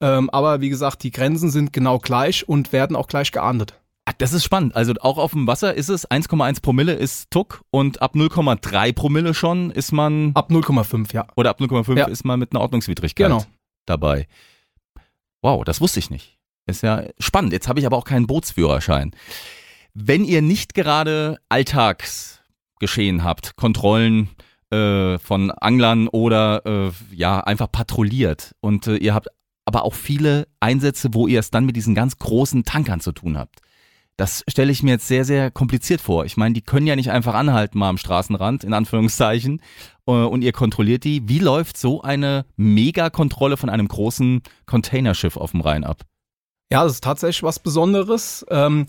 [0.01, 3.75] Ähm, aber wie gesagt, die Grenzen sind genau gleich und werden auch gleich geahndet.
[4.09, 4.75] Ah, das ist spannend.
[4.75, 9.35] Also auch auf dem Wasser ist es 1,1 Promille ist Tuck und ab 0,3 Promille
[9.35, 10.33] schon ist man.
[10.35, 11.27] Ab 0,5, ja.
[11.37, 12.07] Oder ab 0,5 ja.
[12.07, 13.45] ist man mit einer Ordnungswidrigkeit genau.
[13.87, 14.27] dabei.
[15.43, 16.39] Wow, das wusste ich nicht.
[16.67, 17.53] Ist ja spannend.
[17.53, 19.15] Jetzt habe ich aber auch keinen Bootsführerschein.
[19.95, 22.38] Wenn ihr nicht gerade Alltags
[22.79, 24.31] geschehen habt, Kontrollen
[24.71, 28.55] äh, von Anglern oder äh, ja, einfach patrouilliert.
[28.61, 29.29] Und äh, ihr habt
[29.65, 33.37] aber auch viele Einsätze, wo ihr es dann mit diesen ganz großen Tankern zu tun
[33.39, 33.61] habt.
[34.17, 36.25] Das stelle ich mir jetzt sehr, sehr kompliziert vor.
[36.25, 39.63] Ich meine, die können ja nicht einfach anhalten mal am Straßenrand, in Anführungszeichen,
[40.07, 41.29] äh, und ihr kontrolliert die.
[41.29, 46.03] Wie läuft so eine Megakontrolle von einem großen Containerschiff auf dem Rhein ab?
[46.71, 48.45] Ja, das ist tatsächlich was Besonderes.
[48.51, 48.87] Ähm,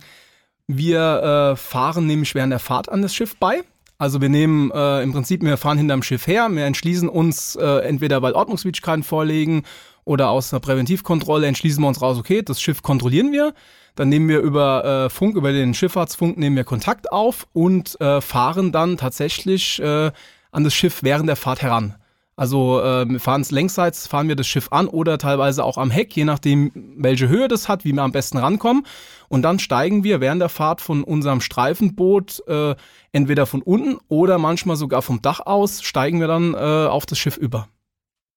[0.67, 3.63] wir äh, fahren nämlich während der Fahrt an das Schiff bei.
[4.01, 7.79] Also wir nehmen äh, im Prinzip, wir fahren hinterm Schiff her, wir entschließen uns äh,
[7.79, 9.63] entweder, weil Ordnungswidrigkeiten vorliegen
[10.05, 13.53] oder aus einer Präventivkontrolle entschließen wir uns raus, okay, das Schiff kontrollieren wir.
[13.95, 18.21] Dann nehmen wir über äh, Funk, über den Schifffahrtsfunk, nehmen wir Kontakt auf und äh,
[18.21, 20.11] fahren dann tatsächlich äh,
[20.51, 21.95] an das Schiff während der Fahrt heran.
[22.39, 25.91] Also äh, wir fahren es längsseits, fahren wir das Schiff an oder teilweise auch am
[25.91, 28.85] Heck, je nachdem, welche Höhe das hat, wie wir am besten rankommen.
[29.27, 32.75] Und dann steigen wir während der Fahrt von unserem Streifenboot äh,
[33.11, 37.19] entweder von unten oder manchmal sogar vom Dach aus, steigen wir dann äh, auf das
[37.19, 37.67] Schiff über.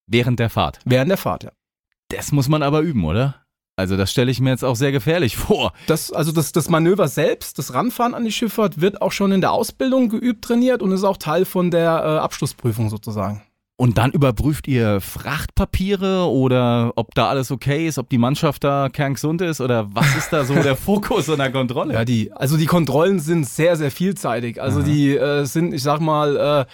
[0.09, 0.81] Während der Fahrt?
[0.85, 1.53] Während der Fahrt, ja.
[2.09, 3.37] Das muss man aber üben, oder?
[3.77, 5.75] Also das stelle ich mir jetzt auch sehr gefährlich vor.
[5.87, 9.41] Das, also das, das Manöver selbst, das Ranfahren an die Schifffahrt, wird auch schon in
[9.41, 13.43] der Ausbildung geübt, trainiert und ist auch Teil von der äh, Abschlussprüfung sozusagen.
[13.83, 18.89] Und dann überprüft ihr Frachtpapiere oder ob da alles okay ist, ob die Mannschaft da
[18.89, 21.93] kerngesund ist oder was ist da so der Fokus in der Kontrolle?
[21.93, 24.63] Ja, die, also die Kontrollen sind sehr, sehr vielseitig.
[24.63, 24.87] Also Aha.
[24.87, 26.65] die äh, sind, ich sag mal, äh,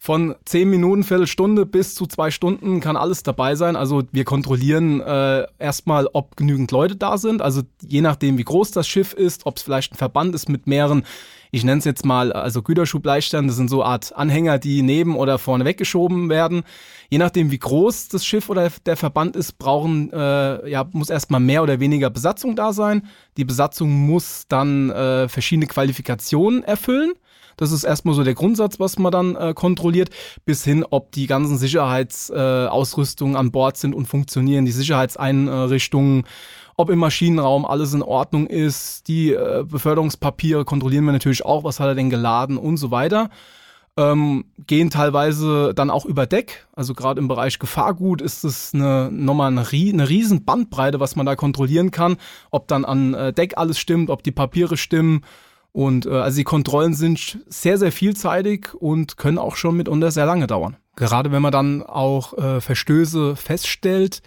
[0.00, 3.76] von zehn Minuten, Viertelstunde bis zu zwei Stunden kann alles dabei sein.
[3.76, 7.42] Also wir kontrollieren äh, erstmal, ob genügend Leute da sind.
[7.42, 10.66] Also je nachdem, wie groß das Schiff ist, ob es vielleicht ein Verband ist mit
[10.66, 11.04] mehreren
[11.56, 15.38] ich nenne es jetzt mal, also Güterschubleistern, das sind so Art Anhänger, die neben oder
[15.38, 16.64] vorne weggeschoben werden.
[17.08, 21.40] Je nachdem, wie groß das Schiff oder der Verband ist, brauchen, äh, ja, muss erstmal
[21.40, 23.06] mehr oder weniger Besatzung da sein.
[23.38, 27.14] Die Besatzung muss dann äh, verschiedene Qualifikationen erfüllen.
[27.56, 30.10] Das ist erstmal so der Grundsatz, was man dann äh, kontrolliert,
[30.44, 36.24] bis hin, ob die ganzen Sicherheitsausrüstungen äh, an Bord sind und funktionieren, die Sicherheitseinrichtungen
[36.76, 39.08] ob im Maschinenraum alles in Ordnung ist.
[39.08, 43.30] Die äh, Beförderungspapiere kontrollieren wir natürlich auch, was hat er denn geladen und so weiter.
[43.98, 46.66] Ähm, gehen teilweise dann auch über Deck.
[46.74, 51.24] Also gerade im Bereich Gefahrgut ist es eine, nochmal eine, eine riesen Bandbreite, was man
[51.24, 52.18] da kontrollieren kann.
[52.50, 55.22] Ob dann an äh, Deck alles stimmt, ob die Papiere stimmen.
[55.72, 60.26] Und äh, also die Kontrollen sind sehr, sehr vielseitig und können auch schon mitunter sehr
[60.26, 60.76] lange dauern.
[60.94, 64.20] Gerade wenn man dann auch äh, Verstöße feststellt,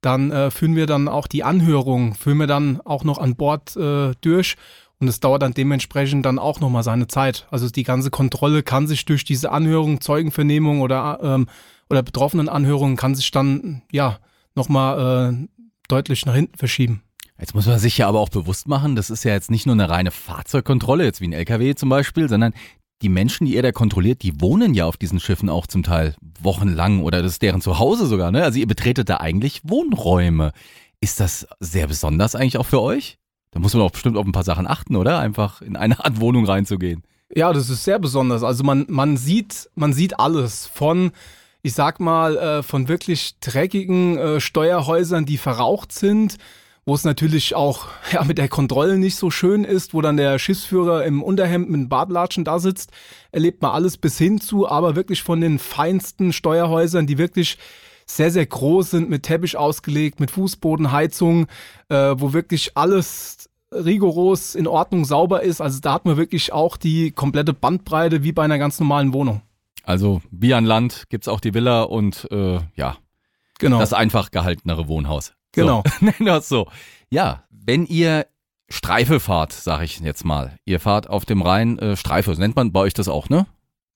[0.00, 3.76] dann äh, führen wir dann auch die Anhörung, führen wir dann auch noch an Bord
[3.76, 4.56] äh, durch.
[4.98, 7.46] Und es dauert dann dementsprechend dann auch nochmal seine Zeit.
[7.50, 11.48] Also die ganze Kontrolle kann sich durch diese Anhörung, Zeugenvernehmung oder, ähm,
[11.90, 14.18] oder betroffenen Anhörungen kann sich dann ja
[14.54, 15.48] nochmal äh,
[15.88, 17.02] deutlich nach hinten verschieben.
[17.38, 19.74] Jetzt muss man sich ja aber auch bewusst machen, das ist ja jetzt nicht nur
[19.74, 22.54] eine reine Fahrzeugkontrolle, jetzt wie ein LKW zum Beispiel, sondern
[23.02, 26.14] die Menschen, die ihr da kontrolliert, die wohnen ja auf diesen Schiffen auch zum Teil
[26.40, 28.42] wochenlang oder das ist deren Zuhause sogar, ne?
[28.42, 30.52] Also ihr betretet da eigentlich Wohnräume.
[31.00, 33.18] Ist das sehr besonders eigentlich auch für euch?
[33.50, 35.18] Da muss man auch bestimmt auf ein paar Sachen achten, oder?
[35.18, 37.02] Einfach in eine Art Wohnung reinzugehen.
[37.34, 38.42] Ja, das ist sehr besonders.
[38.42, 41.12] Also man, man sieht, man sieht alles von,
[41.62, 46.36] ich sag mal, äh, von wirklich dreckigen äh, Steuerhäusern, die verraucht sind,
[46.86, 50.38] wo es natürlich auch ja, mit der Kontrolle nicht so schön ist, wo dann der
[50.38, 52.92] Schiffsführer im Unterhemd mit Badlatschen da sitzt,
[53.32, 57.58] erlebt man alles bis hin zu, aber wirklich von den feinsten Steuerhäusern, die wirklich
[58.06, 61.48] sehr, sehr groß sind, mit Teppich ausgelegt, mit Fußbodenheizung,
[61.88, 65.60] äh, wo wirklich alles rigoros in Ordnung sauber ist.
[65.60, 69.42] Also da hat man wirklich auch die komplette Bandbreite wie bei einer ganz normalen Wohnung.
[69.82, 72.96] Also wie an Land gibt's auch die Villa und äh, ja,
[73.58, 73.80] genau.
[73.80, 75.35] das einfach gehaltenere Wohnhaus.
[75.56, 75.82] Genau.
[76.00, 76.04] So.
[76.04, 76.68] Nennen das so.
[77.10, 78.26] Ja, wenn ihr
[78.68, 80.56] Streife fahrt, sag ich jetzt mal.
[80.64, 83.46] Ihr fahrt auf dem Rhein äh, Streife, so nennt man bei euch das auch, ne?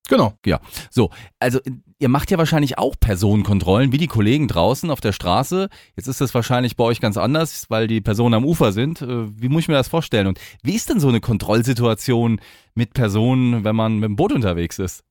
[0.09, 0.35] Genau.
[0.45, 0.61] Ja.
[0.91, 1.61] So, also
[1.99, 5.69] ihr macht ja wahrscheinlich auch Personenkontrollen, wie die Kollegen draußen auf der Straße.
[5.97, 9.03] Jetzt ist das wahrscheinlich bei euch ganz anders, weil die Personen am Ufer sind.
[9.03, 10.27] Äh, wie muss ich mir das vorstellen?
[10.27, 12.41] Und wie ist denn so eine Kontrollsituation
[12.75, 15.05] mit Personen, wenn man mit dem Boot unterwegs ist?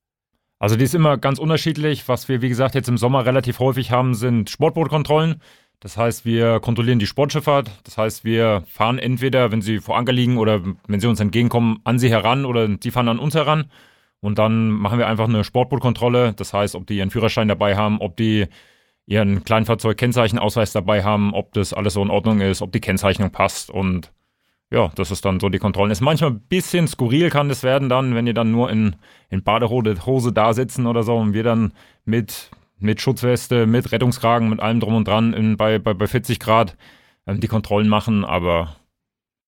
[0.59, 2.07] Also die ist immer ganz unterschiedlich.
[2.09, 5.41] Was wir, wie gesagt, jetzt im Sommer relativ häufig haben, sind Sportbootkontrollen.
[5.79, 7.71] Das heißt, wir kontrollieren die Sportschifffahrt.
[7.83, 11.79] Das heißt, wir fahren entweder, wenn sie vor Anker liegen oder wenn sie uns entgegenkommen,
[11.85, 13.71] an sie heran oder sie fahren an uns heran.
[14.19, 16.33] Und dann machen wir einfach eine Sportbootkontrolle.
[16.33, 18.47] Das heißt, ob die ihren Führerschein dabei haben, ob die
[19.05, 23.71] ihren Kleinfahrzeug-Kennzeichenausweis dabei haben, ob das alles so in Ordnung ist, ob die Kennzeichnung passt.
[23.71, 24.11] Und
[24.71, 25.91] ja, das ist dann so die Kontrollen.
[25.91, 28.97] Ist manchmal ein bisschen skurril kann das werden dann, wenn ihr dann nur in,
[29.29, 31.71] in Badehose da sitzen oder so und wir dann
[32.05, 36.39] mit mit Schutzweste, mit Rettungskragen, mit allem drum und dran in, bei, bei, bei 40
[36.39, 36.77] Grad
[37.27, 38.75] ähm, die Kontrollen machen, aber.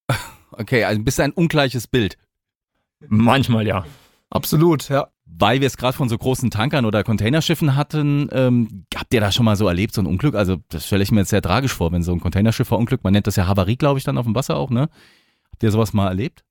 [0.53, 2.17] Okay, also ein bisschen ein ungleiches Bild.
[3.07, 3.85] Manchmal ja.
[4.29, 5.07] Absolut, ja.
[5.25, 9.31] Weil wir es gerade von so großen Tankern oder Containerschiffen hatten, ähm, habt ihr da
[9.31, 10.35] schon mal so erlebt, so ein Unglück?
[10.35, 13.05] Also, das stelle ich mir jetzt sehr tragisch vor, wenn so ein Containerschiff verunglückt.
[13.05, 14.89] Man nennt das ja Havarie, glaube ich, dann auf dem Wasser auch, ne?
[15.51, 16.43] Habt ihr sowas mal erlebt?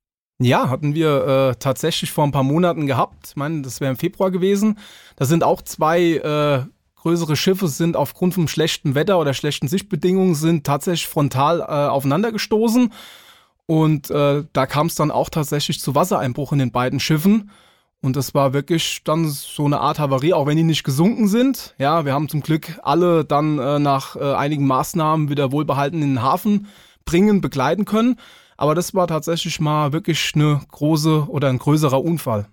[0.42, 3.28] Ja, hatten wir äh, tatsächlich vor ein paar Monaten gehabt.
[3.28, 4.78] Ich meine, das wäre im Februar gewesen.
[5.16, 6.64] Da sind auch zwei äh,
[6.96, 12.32] größere Schiffe sind aufgrund vom schlechten Wetter oder schlechten Sichtbedingungen sind tatsächlich frontal äh, aufeinander
[12.32, 12.90] gestoßen.
[13.66, 17.50] Und äh, da kam es dann auch tatsächlich zu Wassereinbruch in den beiden Schiffen.
[18.02, 21.74] Und das war wirklich dann so eine Art Havarie, auch wenn die nicht gesunken sind.
[21.78, 26.14] Ja, wir haben zum Glück alle dann äh, nach äh, einigen Maßnahmen wieder wohlbehalten in
[26.14, 26.66] den Hafen
[27.04, 28.16] bringen, begleiten können.
[28.60, 32.46] Aber das war tatsächlich mal wirklich eine große oder ein größerer Unfall.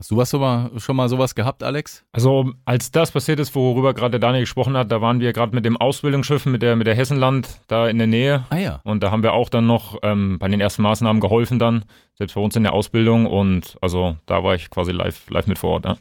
[0.00, 2.04] Hast du was schon mal sowas gehabt, Alex?
[2.10, 5.64] Also als das passiert ist, worüber gerade Daniel gesprochen hat, da waren wir gerade mit
[5.64, 8.44] dem Ausbildungsschiff, mit der, mit der Hessenland da in der Nähe.
[8.50, 8.80] Ah ja.
[8.82, 11.84] Und da haben wir auch dann noch ähm, bei den ersten Maßnahmen geholfen dann,
[12.18, 13.26] selbst bei uns in der Ausbildung.
[13.26, 15.84] Und also da war ich quasi live, live mit vor Ort.
[15.84, 15.96] Ja.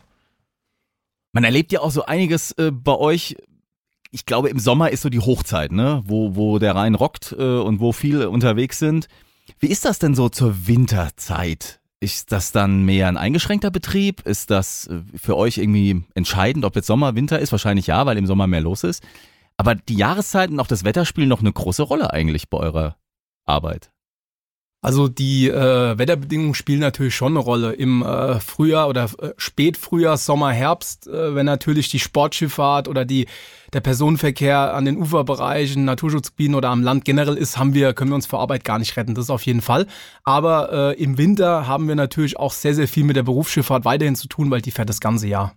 [1.34, 3.36] Man erlebt ja auch so einiges äh, bei euch.
[4.10, 6.02] Ich glaube, im Sommer ist so die Hochzeit, ne?
[6.04, 9.08] Wo, wo der Rhein rockt äh, und wo viele unterwegs sind.
[9.60, 11.82] Wie ist das denn so zur Winterzeit?
[12.00, 14.22] Ist das dann mehr ein eingeschränkter Betrieb?
[14.26, 17.52] Ist das äh, für euch irgendwie entscheidend, ob jetzt Sommer, Winter ist?
[17.52, 19.04] Wahrscheinlich ja, weil im Sommer mehr los ist.
[19.58, 22.98] Aber die Jahreszeiten und auch das Wetter spielen noch eine große Rolle eigentlich bei eurer
[23.46, 23.92] Arbeit.
[24.84, 27.74] Also die äh, Wetterbedingungen spielen natürlich schon eine Rolle.
[27.74, 33.28] Im äh, Frühjahr oder äh, Spätfrühjahr, Sommer, Herbst, äh, wenn natürlich die Sportschifffahrt oder die,
[33.74, 38.16] der Personenverkehr an den Uferbereichen, Naturschutzgebieten oder am Land generell ist, haben wir, können wir
[38.16, 39.14] uns vor Arbeit gar nicht retten.
[39.14, 39.86] Das ist auf jeden Fall.
[40.24, 44.16] Aber äh, im Winter haben wir natürlich auch sehr, sehr viel mit der Berufsschifffahrt weiterhin
[44.16, 45.54] zu tun, weil die fährt das ganze Jahr.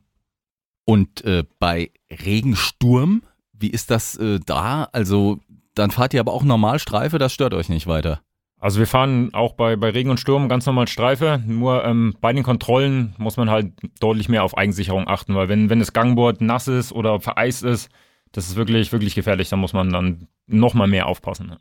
[0.85, 3.23] Und äh, bei Regensturm,
[3.55, 4.87] wie ist das äh, da?
[4.93, 5.39] Also
[5.75, 8.21] dann fahrt ihr aber auch Normalstreife, das stört euch nicht weiter.
[8.65, 12.33] Also wir fahren auch bei, bei Regen und Sturm ganz normal Streife, nur ähm, bei
[12.33, 16.41] den Kontrollen muss man halt deutlich mehr auf Eigensicherung achten, weil wenn, wenn das Gangboard
[16.41, 17.91] nass ist oder vereist ist,
[18.33, 21.57] das ist wirklich, wirklich gefährlich, da muss man dann nochmal mehr aufpassen.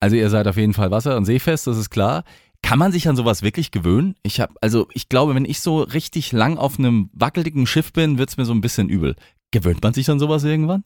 [0.00, 2.24] Also ihr seid auf jeden Fall wasser- und seefest, das ist klar.
[2.60, 4.16] Kann man sich an sowas wirklich gewöhnen?
[4.24, 8.18] Ich habe, also ich glaube, wenn ich so richtig lang auf einem wackeligen Schiff bin,
[8.18, 9.14] wird's mir so ein bisschen übel.
[9.52, 10.82] Gewöhnt man sich an sowas irgendwann?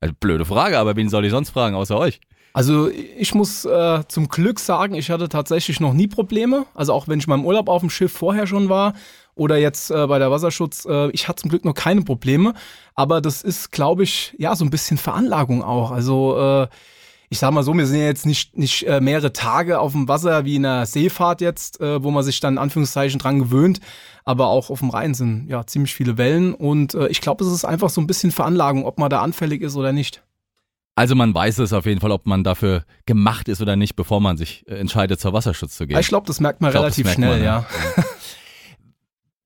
[0.00, 2.20] Also blöde Frage, aber wen soll ich sonst fragen, außer euch?
[2.52, 6.66] Also ich muss äh, zum Glück sagen, ich hatte tatsächlich noch nie Probleme.
[6.74, 8.94] Also auch wenn ich mal im Urlaub auf dem Schiff vorher schon war
[9.36, 12.54] oder jetzt äh, bei der Wasserschutz, äh, ich hatte zum Glück noch keine Probleme.
[12.94, 15.92] Aber das ist, glaube ich, ja so ein bisschen Veranlagung auch.
[15.92, 16.68] Also äh,
[17.32, 20.08] ich sag mal so, wir sind ja jetzt nicht, nicht äh, mehrere Tage auf dem
[20.08, 23.80] Wasser wie in einer Seefahrt jetzt, äh, wo man sich dann in Anführungszeichen dran gewöhnt.
[24.24, 26.52] Aber auch auf dem Rhein sind ja ziemlich viele Wellen.
[26.52, 29.62] Und äh, ich glaube, es ist einfach so ein bisschen Veranlagung, ob man da anfällig
[29.62, 30.22] ist oder nicht.
[31.00, 34.20] Also man weiß es auf jeden Fall, ob man dafür gemacht ist oder nicht, bevor
[34.20, 35.98] man sich äh, entscheidet, zur Wasserschutz zu gehen.
[35.98, 37.66] Ich glaube, das merkt man glaub, relativ merkt schnell, man, ja.
[37.96, 38.04] ja.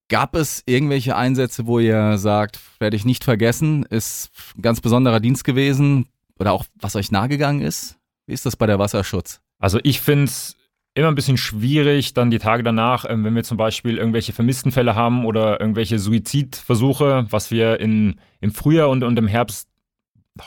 [0.09, 5.21] Gab es irgendwelche Einsätze, wo ihr sagt, werde ich nicht vergessen, ist ein ganz besonderer
[5.21, 7.99] Dienst gewesen oder auch was euch nahegegangen ist?
[8.27, 9.39] Wie ist das bei der Wasserschutz?
[9.57, 10.57] Also ich finde es
[10.93, 14.93] immer ein bisschen schwierig, dann die Tage danach, ähm, wenn wir zum Beispiel irgendwelche Vermisstenfälle
[14.93, 19.69] haben oder irgendwelche Suizidversuche, was wir in, im Frühjahr und, und im Herbst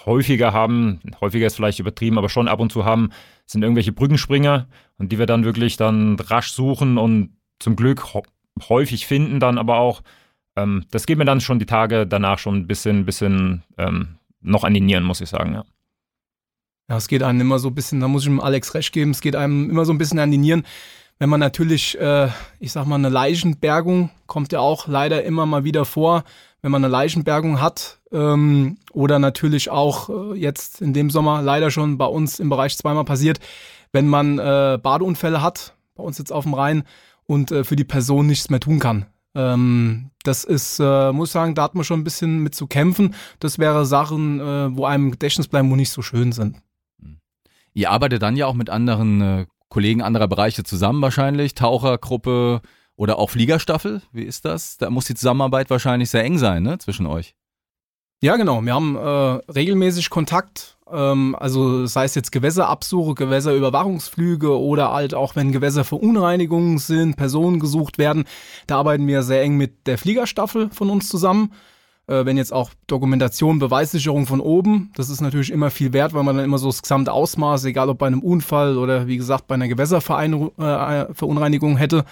[0.07, 3.11] häufiger haben, häufiger ist vielleicht übertrieben, aber schon ab und zu haben,
[3.47, 4.67] sind irgendwelche Brückenspringer
[4.99, 8.05] und die wir dann wirklich dann rasch suchen und zum Glück
[8.69, 10.03] häufig finden dann aber auch.
[10.57, 14.65] Ähm, das geht mir dann schon die Tage danach schon ein bisschen, bisschen ähm, noch
[14.65, 15.65] an die Nieren, muss ich sagen, ja.
[16.91, 19.11] Ja, es geht einem immer so ein bisschen, da muss ich dem Alex recht geben,
[19.11, 20.65] es geht einem immer so ein bisschen an die Nieren.
[21.19, 22.29] Wenn man natürlich, äh,
[22.61, 26.25] ich sag mal, eine Leichenbergung kommt ja auch leider immer mal wieder vor,
[26.63, 31.71] wenn man eine Leichenbergung hat ähm, oder natürlich auch äh, jetzt in dem Sommer leider
[31.71, 33.41] schon bei uns im Bereich zweimal passiert,
[33.93, 36.85] wenn man äh, Badeunfälle hat, bei uns jetzt auf dem Rhein
[37.27, 39.07] und äh, für die Person nichts mehr tun kann.
[39.35, 42.67] Ähm, das ist, äh, muss ich sagen, da hat man schon ein bisschen mit zu
[42.67, 43.15] kämpfen.
[43.39, 46.57] Das wäre Sachen, äh, wo einem Gedächtnis bleiben, wo nicht so schön sind.
[47.75, 52.63] Ihr arbeitet dann ja auch mit anderen äh, Kollegen anderer Bereiche zusammen wahrscheinlich, Tauchergruppe,
[52.99, 54.77] oder auch Fliegerstaffel, wie ist das?
[54.77, 57.35] Da muss die Zusammenarbeit wahrscheinlich sehr eng sein, ne, zwischen euch.
[58.21, 58.61] Ja, genau.
[58.63, 60.77] Wir haben äh, regelmäßig Kontakt.
[60.91, 67.99] Ähm, also sei es jetzt Gewässerabsuche, Gewässerüberwachungsflüge oder halt auch wenn Gewässerverunreinigungen sind, Personen gesucht
[67.99, 68.25] werden.
[68.67, 71.53] Da arbeiten wir sehr eng mit der Fliegerstaffel von uns zusammen.
[72.09, 76.25] Äh, wenn jetzt auch Dokumentation, Beweissicherung von oben, das ist natürlich immer viel wert, weil
[76.25, 79.47] man dann immer so das gesamte Ausmaß, egal ob bei einem Unfall oder wie gesagt
[79.47, 82.05] bei einer Gewässerverunreinigung äh, hätte.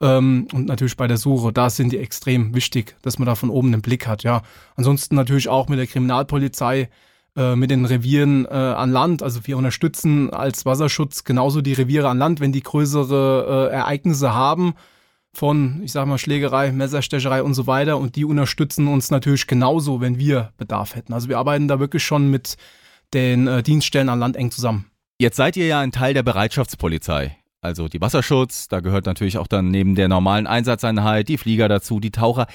[0.00, 3.50] Ähm, und natürlich bei der Suche, da sind die extrem wichtig, dass man da von
[3.50, 4.22] oben einen Blick hat.
[4.22, 4.42] Ja,
[4.76, 6.88] ansonsten natürlich auch mit der Kriminalpolizei,
[7.36, 9.22] äh, mit den Revieren äh, an Land.
[9.22, 14.34] Also wir unterstützen als Wasserschutz genauso die Reviere an Land, wenn die größere äh, Ereignisse
[14.34, 14.74] haben
[15.32, 17.98] von, ich sag mal, Schlägerei, Messerstecherei und so weiter.
[17.98, 21.12] Und die unterstützen uns natürlich genauso, wenn wir Bedarf hätten.
[21.12, 22.56] Also wir arbeiten da wirklich schon mit
[23.12, 24.86] den äh, Dienststellen an Land eng zusammen.
[25.18, 29.46] Jetzt seid ihr ja ein Teil der Bereitschaftspolizei also die Wasserschutz, da gehört natürlich auch
[29.46, 32.46] dann neben der normalen Einsatzeinheit die Flieger dazu, die Taucher.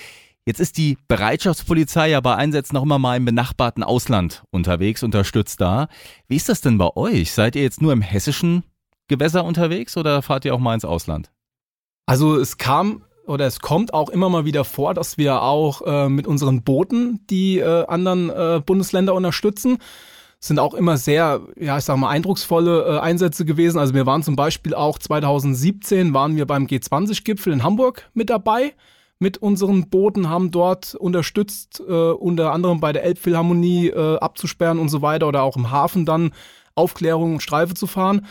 [0.45, 5.61] Jetzt ist die Bereitschaftspolizei ja bei Einsätzen auch immer mal im benachbarten Ausland unterwegs, unterstützt
[5.61, 5.87] da.
[6.27, 7.33] Wie ist das denn bei euch?
[7.33, 8.63] Seid ihr jetzt nur im hessischen
[9.07, 11.31] Gewässer unterwegs oder fahrt ihr auch mal ins Ausland?
[12.05, 16.09] Also es kam oder es kommt auch immer mal wieder vor, dass wir auch äh,
[16.09, 19.79] mit unseren Booten die äh, anderen äh, Bundesländer unterstützen
[20.39, 23.77] sind auch immer sehr, ja, ich sag mal, eindrucksvolle äh, Einsätze gewesen.
[23.77, 28.73] Also wir waren zum Beispiel auch 2017 waren wir beim G20-Gipfel in Hamburg mit dabei.
[29.21, 34.87] Mit unseren Booten haben dort unterstützt, äh, unter anderem bei der Elbphilharmonie äh, abzusperren und
[34.87, 36.31] so weiter oder auch im Hafen dann
[36.73, 38.25] Aufklärung und Streife zu fahren.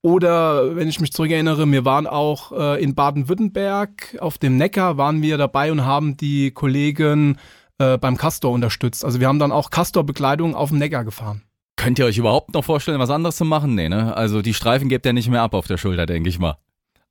[0.00, 5.22] Oder wenn ich mich zurückerinnere, wir waren auch äh, in Baden-Württemberg auf dem Neckar, waren
[5.22, 7.36] wir dabei und haben die Kollegen
[7.78, 9.04] äh, beim Castor unterstützt.
[9.04, 11.42] Also wir haben dann auch Castor-Bekleidung auf dem Neckar gefahren.
[11.78, 13.76] Könnt ihr euch überhaupt noch vorstellen, was anderes zu machen?
[13.76, 14.16] Nee, ne?
[14.16, 16.56] Also die Streifen gebt ihr nicht mehr ab auf der Schulter, denke ich mal.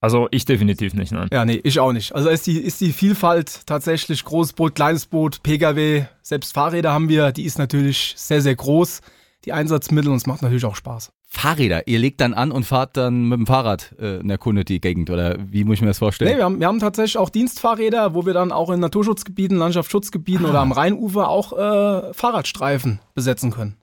[0.01, 1.29] Also ich definitiv nicht, nein.
[1.31, 2.13] Ja, nee, ich auch nicht.
[2.13, 7.07] Also ist die, ist die Vielfalt tatsächlich großes Boot, kleines Boot, Pkw, selbst Fahrräder haben
[7.07, 8.99] wir, die ist natürlich sehr, sehr groß.
[9.45, 11.13] Die Einsatzmittel und es macht natürlich auch Spaß.
[11.29, 14.65] Fahrräder, ihr legt dann an und fahrt dann mit dem Fahrrad äh, in der Kunde
[14.65, 16.31] die Gegend oder wie muss ich mir das vorstellen?
[16.31, 20.45] Nee, wir haben, wir haben tatsächlich auch Dienstfahrräder, wo wir dann auch in Naturschutzgebieten, Landschaftsschutzgebieten
[20.45, 20.49] ah.
[20.49, 23.77] oder am Rheinufer auch äh, Fahrradstreifen besetzen können.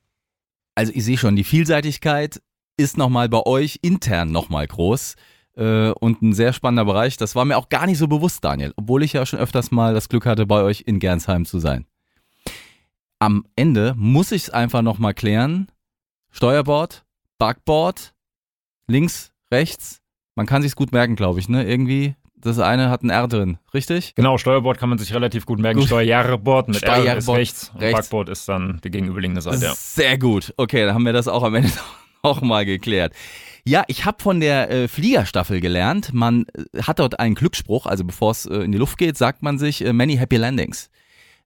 [0.75, 2.41] Also ich sehe schon, die Vielseitigkeit
[2.77, 5.15] ist nochmal bei euch intern nochmal groß
[5.57, 7.17] äh, und ein sehr spannender Bereich.
[7.17, 9.95] Das war mir auch gar nicht so bewusst, Daniel, obwohl ich ja schon öfters mal
[9.95, 11.87] das Glück hatte, bei euch in Gernsheim zu sein.
[13.21, 15.71] Am Ende muss ich es einfach nochmal klären.
[16.31, 17.05] Steuerbord,
[17.39, 18.15] Backboard,
[18.89, 20.01] links, rechts.
[20.35, 21.65] Man kann sich's gut merken, glaube ich, ne?
[21.65, 22.17] Irgendwie
[22.47, 24.15] das eine hat ein R drin, richtig?
[24.15, 25.83] Genau, Steuerbord kann man sich relativ gut merken.
[25.83, 27.75] Steuerbord mit Steuerbord R ist rechts, rechts.
[27.75, 29.65] Und Backboard ist dann die gegenüberliegende Seite.
[29.65, 29.75] Ja.
[29.75, 30.55] Sehr gut.
[30.57, 31.71] Okay, dann haben wir das auch am Ende
[32.23, 33.13] auch mal geklärt.
[33.67, 36.13] Ja, ich habe von der äh, Fliegerstaffel gelernt.
[36.13, 39.43] Man äh, hat dort einen Glücksspruch, also bevor es äh, in die Luft geht, sagt
[39.43, 40.91] man sich äh, Many Happy Landings.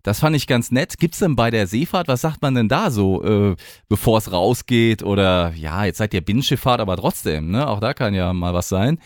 [0.03, 0.99] Das fand ich ganz nett.
[0.99, 3.57] Gibt's denn bei der Seefahrt, was sagt man denn da so, äh,
[3.89, 5.03] bevor es rausgeht?
[5.03, 7.69] Oder ja, jetzt seid ihr Binnenschifffahrt, aber trotzdem, ne?
[7.69, 8.99] Auch da kann ja mal was sein.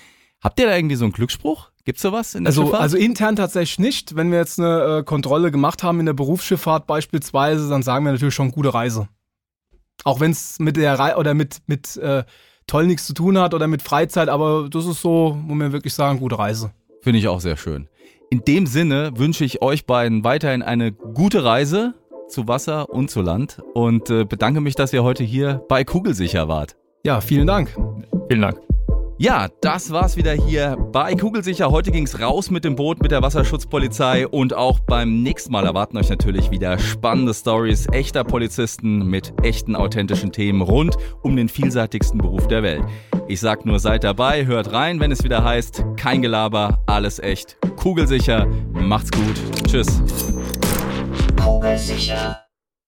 [0.43, 1.72] Habt ihr da irgendwie so einen Glücksspruch?
[1.85, 2.83] Gibt's sowas in der Also, Schifffahrt?
[2.83, 4.15] also intern tatsächlich nicht.
[4.17, 8.13] Wenn wir jetzt eine äh, Kontrolle gemacht haben in der Berufsschifffahrt beispielsweise, dann sagen wir
[8.13, 9.09] natürlich schon gute Reise.
[10.05, 12.25] Auch wenn es mit der Rei oder mit, mit äh,
[12.67, 15.95] toll nichts zu tun hat oder mit Freizeit, aber das ist so, wo wir wirklich
[15.95, 16.73] sagen, gute Reise.
[17.03, 17.89] Finde ich auch sehr schön.
[18.31, 21.95] In dem Sinne wünsche ich euch beiden weiterhin eine gute Reise
[22.29, 26.49] zu Wasser und zu Land und äh, bedanke mich, dass ihr heute hier bei Kugelsicher
[26.49, 26.77] wart.
[27.05, 27.77] Ja, vielen Dank.
[28.29, 28.72] Vielen Dank.
[29.23, 31.71] Ja, das war's wieder hier bei Kugelsicher.
[31.71, 35.97] Heute ging's raus mit dem Boot, mit der Wasserschutzpolizei und auch beim nächsten Mal erwarten
[35.97, 42.19] euch natürlich wieder spannende Stories echter Polizisten mit echten authentischen Themen rund um den vielseitigsten
[42.19, 42.83] Beruf der Welt.
[43.29, 47.59] Ich sag nur, seid dabei, hört rein, wenn es wieder heißt, kein Gelaber, alles echt,
[47.77, 48.49] kugelsicher.
[48.73, 49.41] Macht's gut.
[49.69, 50.03] Tschüss.
[51.41, 52.43] Kugelsicher.